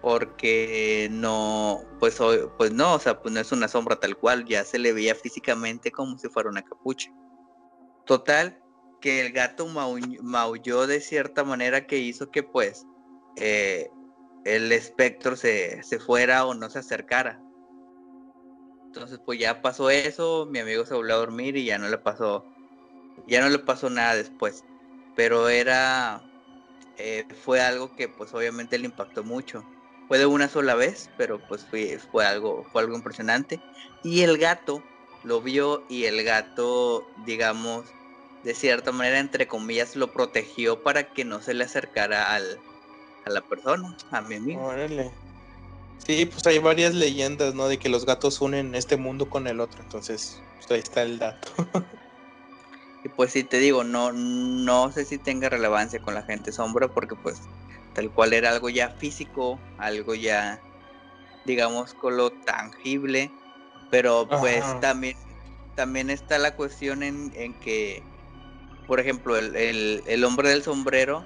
Porque 0.01 1.07
no, 1.11 1.85
pues, 1.99 2.17
pues 2.57 2.73
no, 2.73 2.95
o 2.95 2.99
sea, 2.99 3.21
pues 3.21 3.33
no 3.33 3.39
es 3.39 3.51
una 3.51 3.67
sombra 3.67 3.95
tal 3.97 4.17
cual, 4.17 4.45
ya 4.45 4.63
se 4.63 4.79
le 4.79 4.91
veía 4.91 5.15
físicamente 5.15 5.91
como 5.91 6.17
si 6.17 6.27
fuera 6.27 6.49
una 6.49 6.61
capucha. 6.61 7.09
Total, 8.05 8.61
que 8.99 9.19
el 9.19 9.31
gato 9.31 9.67
maulló 9.67 10.87
de 10.87 10.99
cierta 10.99 11.43
manera 11.43 11.85
que 11.85 11.99
hizo 11.99 12.31
que 12.31 12.43
pues 12.43 12.85
eh, 13.37 13.89
el 14.45 14.71
espectro 14.71 15.35
se, 15.35 15.83
se, 15.83 15.99
fuera 15.99 16.45
o 16.45 16.53
no 16.53 16.69
se 16.69 16.79
acercara. 16.79 17.39
Entonces 18.85 19.19
pues 19.25 19.39
ya 19.39 19.61
pasó 19.61 19.89
eso, 19.89 20.47
mi 20.51 20.59
amigo 20.59 20.85
se 20.85 20.93
volvió 20.93 21.15
a 21.15 21.19
dormir 21.19 21.57
y 21.57 21.65
ya 21.65 21.77
no 21.77 21.89
le 21.89 21.97
pasó, 21.97 22.45
ya 23.27 23.41
no 23.41 23.49
le 23.49 23.59
pasó 23.59 23.89
nada 23.89 24.15
después. 24.15 24.63
Pero 25.15 25.49
era, 25.49 26.21
eh, 26.97 27.25
fue 27.43 27.61
algo 27.61 27.95
que 27.95 28.07
pues 28.09 28.33
obviamente 28.33 28.77
le 28.77 28.85
impactó 28.85 29.23
mucho. 29.23 29.63
Fue 30.07 30.17
de 30.19 30.25
una 30.25 30.47
sola 30.47 30.75
vez, 30.75 31.09
pero 31.17 31.39
pues 31.47 31.65
fue, 31.65 31.97
fue, 32.11 32.25
algo, 32.25 32.67
fue 32.71 32.81
algo 32.81 32.95
impresionante. 32.95 33.61
Y 34.03 34.21
el 34.21 34.37
gato 34.37 34.83
lo 35.23 35.41
vio 35.41 35.83
y 35.89 36.05
el 36.05 36.23
gato, 36.23 37.07
digamos, 37.25 37.85
de 38.43 38.53
cierta 38.53 38.91
manera, 38.91 39.19
entre 39.19 39.47
comillas, 39.47 39.95
lo 39.95 40.11
protegió 40.11 40.83
para 40.83 41.13
que 41.13 41.23
no 41.23 41.41
se 41.41 41.53
le 41.53 41.63
acercara 41.63 42.33
al, 42.33 42.59
a 43.25 43.29
la 43.29 43.41
persona, 43.41 43.95
a 44.11 44.21
mi 44.21 44.35
amigo. 44.35 44.63
Órale. 44.63 45.11
Sí, 46.05 46.25
pues 46.25 46.45
hay 46.47 46.59
varias 46.59 46.93
leyendas, 46.93 47.55
¿no? 47.55 47.67
De 47.67 47.77
que 47.77 47.87
los 47.89 48.05
gatos 48.05 48.41
unen 48.41 48.75
este 48.75 48.97
mundo 48.97 49.29
con 49.29 49.47
el 49.47 49.59
otro, 49.59 49.81
entonces 49.81 50.41
pues 50.57 50.71
ahí 50.71 50.79
está 50.79 51.01
el 51.03 51.17
dato. 51.17 51.49
y 53.03 53.09
pues 53.09 53.31
sí, 53.31 53.43
te 53.43 53.59
digo, 53.59 53.83
no, 53.83 54.11
no 54.11 54.91
sé 54.91 55.05
si 55.05 55.17
tenga 55.17 55.49
relevancia 55.49 56.01
con 56.01 56.13
la 56.13 56.23
gente 56.23 56.51
sombra, 56.51 56.89
porque 56.89 57.15
pues 57.15 57.41
tal 57.93 58.11
cual 58.11 58.33
era 58.33 58.49
algo 58.49 58.69
ya 58.69 58.89
físico, 58.89 59.59
algo 59.77 60.13
ya, 60.13 60.61
digamos, 61.45 61.93
con 61.93 62.17
lo 62.17 62.31
tangible, 62.31 63.31
pero 63.89 64.27
pues 64.27 64.63
también, 64.81 65.15
también 65.75 66.09
está 66.09 66.37
la 66.37 66.55
cuestión 66.55 67.03
en, 67.03 67.31
en 67.35 67.53
que, 67.61 68.03
por 68.87 68.99
ejemplo, 68.99 69.37
el, 69.37 69.55
el, 69.55 70.03
el 70.05 70.23
hombre 70.25 70.49
del 70.49 70.63
sombrero, 70.63 71.25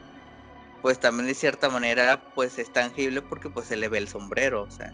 pues 0.88 1.02
también 1.02 1.28
de 1.28 1.34
cierta 1.34 1.68
manera 1.70 2.24
pues 2.34 2.58
es 2.60 2.72
tangible 2.72 3.22
porque 3.22 3.50
pues 3.50 3.68
se 3.68 3.76
le 3.76 3.90
ve 3.90 3.98
el 3.98 4.08
sombrero, 4.08 4.64
o 4.64 4.72
sea. 4.72 4.94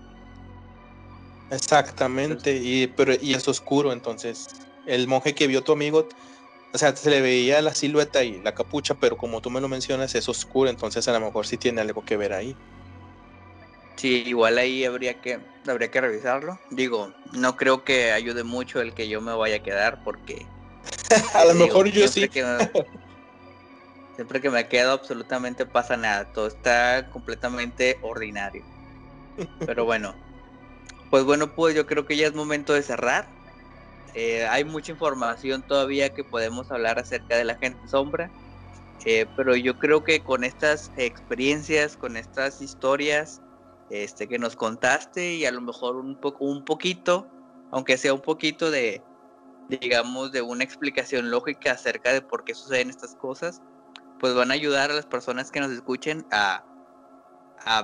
Exactamente, 1.52 2.56
y 2.56 2.88
pero 2.88 3.14
y 3.22 3.36
es 3.36 3.48
oscuro, 3.48 3.94
entonces 3.94 4.48
el 4.88 5.08
monje 5.08 5.36
que 5.36 5.46
vio 5.46 5.62
tu 5.62 5.72
amigo, 5.72 6.08
o 6.74 6.78
sea, 6.80 6.96
se 6.96 7.12
le 7.12 7.22
veía 7.22 7.62
la 7.62 7.76
silueta 7.76 8.24
y 8.24 8.42
la 8.42 8.56
capucha, 8.56 8.96
pero 8.96 9.18
como 9.18 9.40
tú 9.40 9.52
me 9.52 9.62
lo 9.62 9.68
mencionas 9.68 10.16
es 10.16 10.28
oscuro, 10.28 10.68
entonces 10.68 11.08
a 11.08 11.14
lo 11.14 11.20
mejor 11.20 11.46
sí 11.46 11.58
tiene 11.58 11.82
algo 11.82 12.04
que 12.04 12.18
ver 12.18 12.34
ahí. 12.34 12.58
Sí, 13.96 14.24
igual 14.26 14.58
ahí 14.58 14.84
habría 14.86 15.22
que 15.22 15.42
habría 15.68 15.92
que 15.92 16.02
revisarlo. 16.02 16.60
Digo, 16.72 17.14
no 17.34 17.56
creo 17.56 17.84
que 17.84 18.14
ayude 18.14 18.44
mucho 18.44 18.82
el 18.82 18.96
que 18.96 19.08
yo 19.08 19.22
me 19.22 19.36
vaya 19.36 19.58
a 19.58 19.64
quedar 19.64 20.04
porque 20.04 20.48
a 21.36 21.46
lo 21.46 21.54
mejor 21.54 21.88
yo 21.92 22.08
sí. 22.08 22.28
Siempre 24.16 24.42
que 24.42 24.50
me 24.50 24.68
quedo 24.68 24.92
absolutamente 24.92 25.66
pasa 25.66 25.98
nada, 25.98 26.32
todo 26.34 26.48
está 26.48 27.10
completamente 27.10 27.98
ordinario. 28.04 28.64
Pero 29.66 29.86
bueno, 29.86 30.16
pues 31.10 31.24
bueno, 31.24 31.54
pues 31.54 31.76
yo 31.76 31.86
creo 31.86 32.06
que 32.06 32.16
ya 32.16 32.28
es 32.28 32.36
momento 32.36 32.74
de 32.74 32.84
cerrar. 32.84 33.30
Eh, 34.14 34.46
hay 34.46 34.64
mucha 34.64 34.92
información 34.92 35.64
todavía 35.68 36.14
que 36.14 36.24
podemos 36.24 36.72
hablar 36.72 37.00
acerca 37.00 37.36
de 37.36 37.46
la 37.46 37.56
gente 37.56 37.88
sombra, 37.88 38.32
eh, 39.06 39.26
pero 39.36 39.56
yo 39.56 39.78
creo 39.80 40.04
que 40.04 40.22
con 40.22 40.44
estas 40.44 40.92
experiencias, 40.98 41.98
con 41.98 42.16
estas 42.16 42.62
historias 42.62 43.42
este, 43.90 44.28
que 44.28 44.40
nos 44.40 44.56
contaste 44.56 45.34
y 45.34 45.46
a 45.46 45.52
lo 45.52 45.62
mejor 45.62 45.96
un, 45.96 46.16
poco, 46.16 46.46
un 46.46 46.64
poquito, 46.64 47.28
aunque 47.72 47.98
sea 47.98 48.14
un 48.14 48.22
poquito 48.22 48.70
de, 48.70 49.04
digamos, 49.70 50.32
de 50.32 50.42
una 50.42 50.64
explicación 50.64 51.32
lógica 51.32 51.72
acerca 51.72 52.14
de 52.14 52.22
por 52.22 52.44
qué 52.44 52.54
suceden 52.54 52.90
estas 52.90 53.16
cosas, 53.16 53.62
pues 54.24 54.36
van 54.36 54.52
a 54.52 54.54
ayudar 54.54 54.90
a 54.90 54.94
las 54.94 55.06
personas 55.06 55.52
que 55.52 55.60
nos 55.60 55.70
escuchen 55.70 56.26
a, 56.32 56.64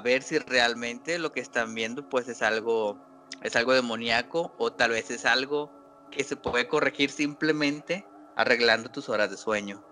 ver 0.06 0.24
si 0.24 0.40
realmente 0.40 1.20
lo 1.20 1.34
que 1.34 1.42
están 1.42 1.76
viendo 1.76 2.08
pues 2.08 2.30
es 2.30 2.42
algo 2.42 2.98
es 3.44 3.58
algo 3.58 3.74
demoníaco 3.74 4.56
o 4.58 4.72
tal 4.72 4.92
vez 4.92 5.12
es 5.12 5.26
algo 5.26 5.70
que 6.12 6.24
se 6.24 6.38
puede 6.38 6.70
corregir 6.70 7.12
simplemente 7.12 8.06
arreglando 8.38 8.90
tus 8.90 9.10
horas 9.10 9.30
de 9.30 9.36
sueño. 9.36 9.84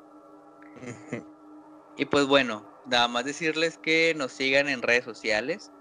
y 1.97 2.05
pues 2.05 2.25
bueno, 2.27 2.65
nada 2.85 3.09
más 3.09 3.25
decirles 3.25 3.77
que 3.77 4.13
nos 4.15 4.31
sigan 4.31 4.69
en 4.69 4.81
redes 4.81 5.03
sociales. 5.03 5.73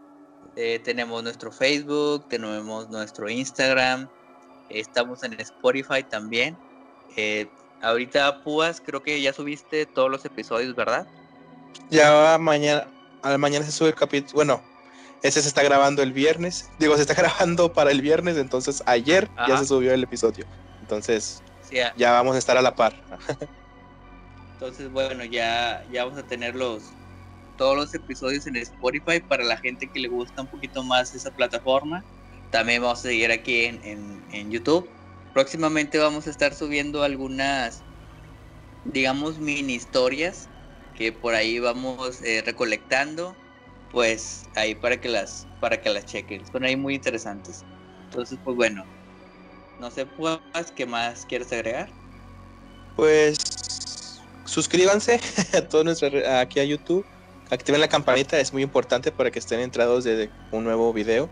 Eh, 0.57 0.81
tenemos 0.81 1.23
nuestro 1.23 1.53
Facebook, 1.53 2.27
tenemos 2.27 2.91
nuestro 2.91 3.29
Instagram, 3.29 4.09
estamos 4.69 5.23
en 5.23 5.35
Spotify 5.35 6.03
también. 6.03 6.59
Eh, 7.17 7.49
Ahorita, 7.83 8.43
Púas, 8.43 8.83
creo 8.85 9.03
que 9.03 9.21
ya 9.21 9.33
subiste 9.33 9.87
todos 9.87 10.11
los 10.11 10.25
episodios, 10.25 10.75
¿verdad? 10.75 11.07
Ya 11.91 12.39
mañana, 12.39 12.87
al 13.23 13.39
mañana 13.39 13.65
se 13.65 13.73
sube 13.73 13.89
el 13.89 13.95
capítulo. 13.95 14.35
Bueno, 14.35 14.62
ese 15.23 15.43
se 15.43 15.49
está 15.49 15.62
grabando 15.62 16.03
el 16.03 16.12
viernes. 16.12 16.71
Digo, 16.79 16.97
se 16.97 17.03
está 17.03 17.15
grabando 17.23 17.73
para 17.73 17.91
el 17.91 18.01
viernes, 18.01 18.37
entonces 18.37 18.83
ayer 18.87 19.29
ya 19.49 19.59
se 19.59 19.67
subió 19.67 19.93
el 19.93 20.03
episodio. 20.03 20.47
Entonces, 20.81 21.43
ya. 21.71 22.12
vamos 22.12 22.35
a 22.35 22.39
estar 22.39 22.57
a 22.57 22.62
la 22.62 22.75
par. 22.75 22.95
entonces, 24.55 24.91
bueno, 24.91 25.25
ya, 25.25 25.85
ya 25.93 26.05
vamos 26.05 26.19
a 26.19 26.23
tener 26.23 26.55
los, 26.55 26.85
todos 27.59 27.77
los 27.77 27.95
episodios 27.95 28.47
en 28.47 28.57
Spotify 28.57 29.21
para 29.21 29.45
la 29.45 29.59
gente 29.59 29.87
que 29.87 30.01
le 30.01 30.09
gusta 30.09 30.43
un 30.43 30.49
poquito 30.49 30.83
más 30.83 31.15
esa 31.15 31.31
plataforma. 31.31 32.03
También 32.51 32.81
vamos 32.81 33.01
a 33.01 33.03
seguir 33.03 33.31
aquí 33.33 33.65
en, 33.65 34.23
en 34.33 34.51
YouTube 34.51 34.89
próximamente 35.37 35.99
vamos 35.99 36.27
a 36.27 36.31
estar 36.31 36.55
subiendo 36.55 37.03
algunas, 37.03 37.83
digamos, 38.87 39.37
mini 39.38 39.75
historias 39.75 40.49
que 40.96 41.12
por 41.12 41.35
ahí 41.35 41.59
vamos 41.59 42.22
eh, 42.22 42.42
recolectando, 42.42 43.37
pues 43.92 44.46
ahí 44.55 44.75
para 44.75 44.99
que 44.99 45.11
las, 45.11 45.46
para 45.61 45.79
que 45.79 45.90
las 45.90 46.07
chequen. 46.07 46.42
Son 46.51 46.64
ahí 46.64 46.75
muy 46.75 46.94
interesantes. 46.94 47.66
Entonces, 48.05 48.38
pues 48.42 48.57
bueno, 48.57 48.83
no 49.79 49.90
sé, 49.90 50.07
pues, 50.07 50.40
¿qué 50.75 50.87
más 50.87 51.27
quieres 51.27 51.53
agregar? 51.53 51.90
Pues 52.96 53.37
suscríbanse 54.46 55.20
a 55.53 55.61
todos 55.68 55.85
nuestros 55.85 56.27
aquí 56.27 56.61
a 56.61 56.64
YouTube, 56.64 57.05
activen 57.51 57.83
la 57.83 57.88
campanita, 57.88 58.40
es 58.40 58.55
muy 58.55 58.62
importante 58.62 59.12
para 59.12 59.31
que 59.31 59.38
estén 59.38 59.61
entrados 59.61 60.05
de 60.05 60.31
un 60.51 60.64
nuevo 60.64 60.94
video. 60.94 61.29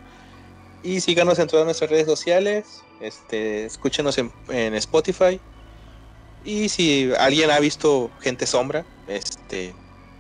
Y 0.82 1.00
síganos 1.00 1.38
en 1.38 1.48
todas 1.48 1.64
nuestras 1.64 1.88
redes 1.88 2.04
sociales, 2.04 2.83
este, 3.00 3.64
escúchenos 3.66 4.18
en, 4.18 4.74
Spotify. 4.74 5.40
Y 6.44 6.68
si 6.68 7.12
alguien 7.18 7.50
ha 7.50 7.58
visto 7.58 8.10
Gente 8.20 8.46
Sombra, 8.46 8.84
este, 9.08 9.74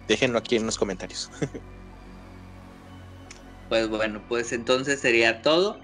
déjenlo 0.08 0.38
aquí 0.38 0.56
en 0.56 0.66
los 0.66 0.78
comentarios. 0.78 1.30
Pues 3.70 3.88
bueno, 3.88 4.22
pues 4.28 4.52
entonces 4.52 5.00
sería 5.00 5.40
todo. 5.40 5.80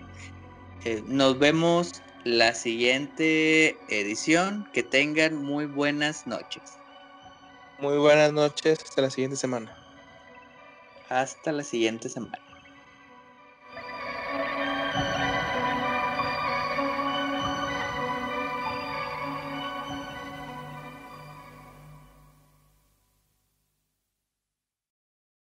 Eh, 0.85 1.03
nos 1.07 1.39
vemos 1.39 2.03
la 2.25 2.55
siguiente 2.55 3.77
edición. 3.89 4.69
Que 4.73 4.83
tengan 4.83 5.35
muy 5.35 5.67
buenas 5.67 6.27
noches. 6.27 6.63
Muy 7.81 7.97
buenas 7.97 8.33
noches. 8.33 8.81
Hasta 8.85 9.03
la 9.03 9.11
siguiente 9.11 9.37
semana. 9.37 9.77
Hasta 11.09 11.53
la 11.53 11.65
siguiente 11.65 12.09
semana. 12.11 12.39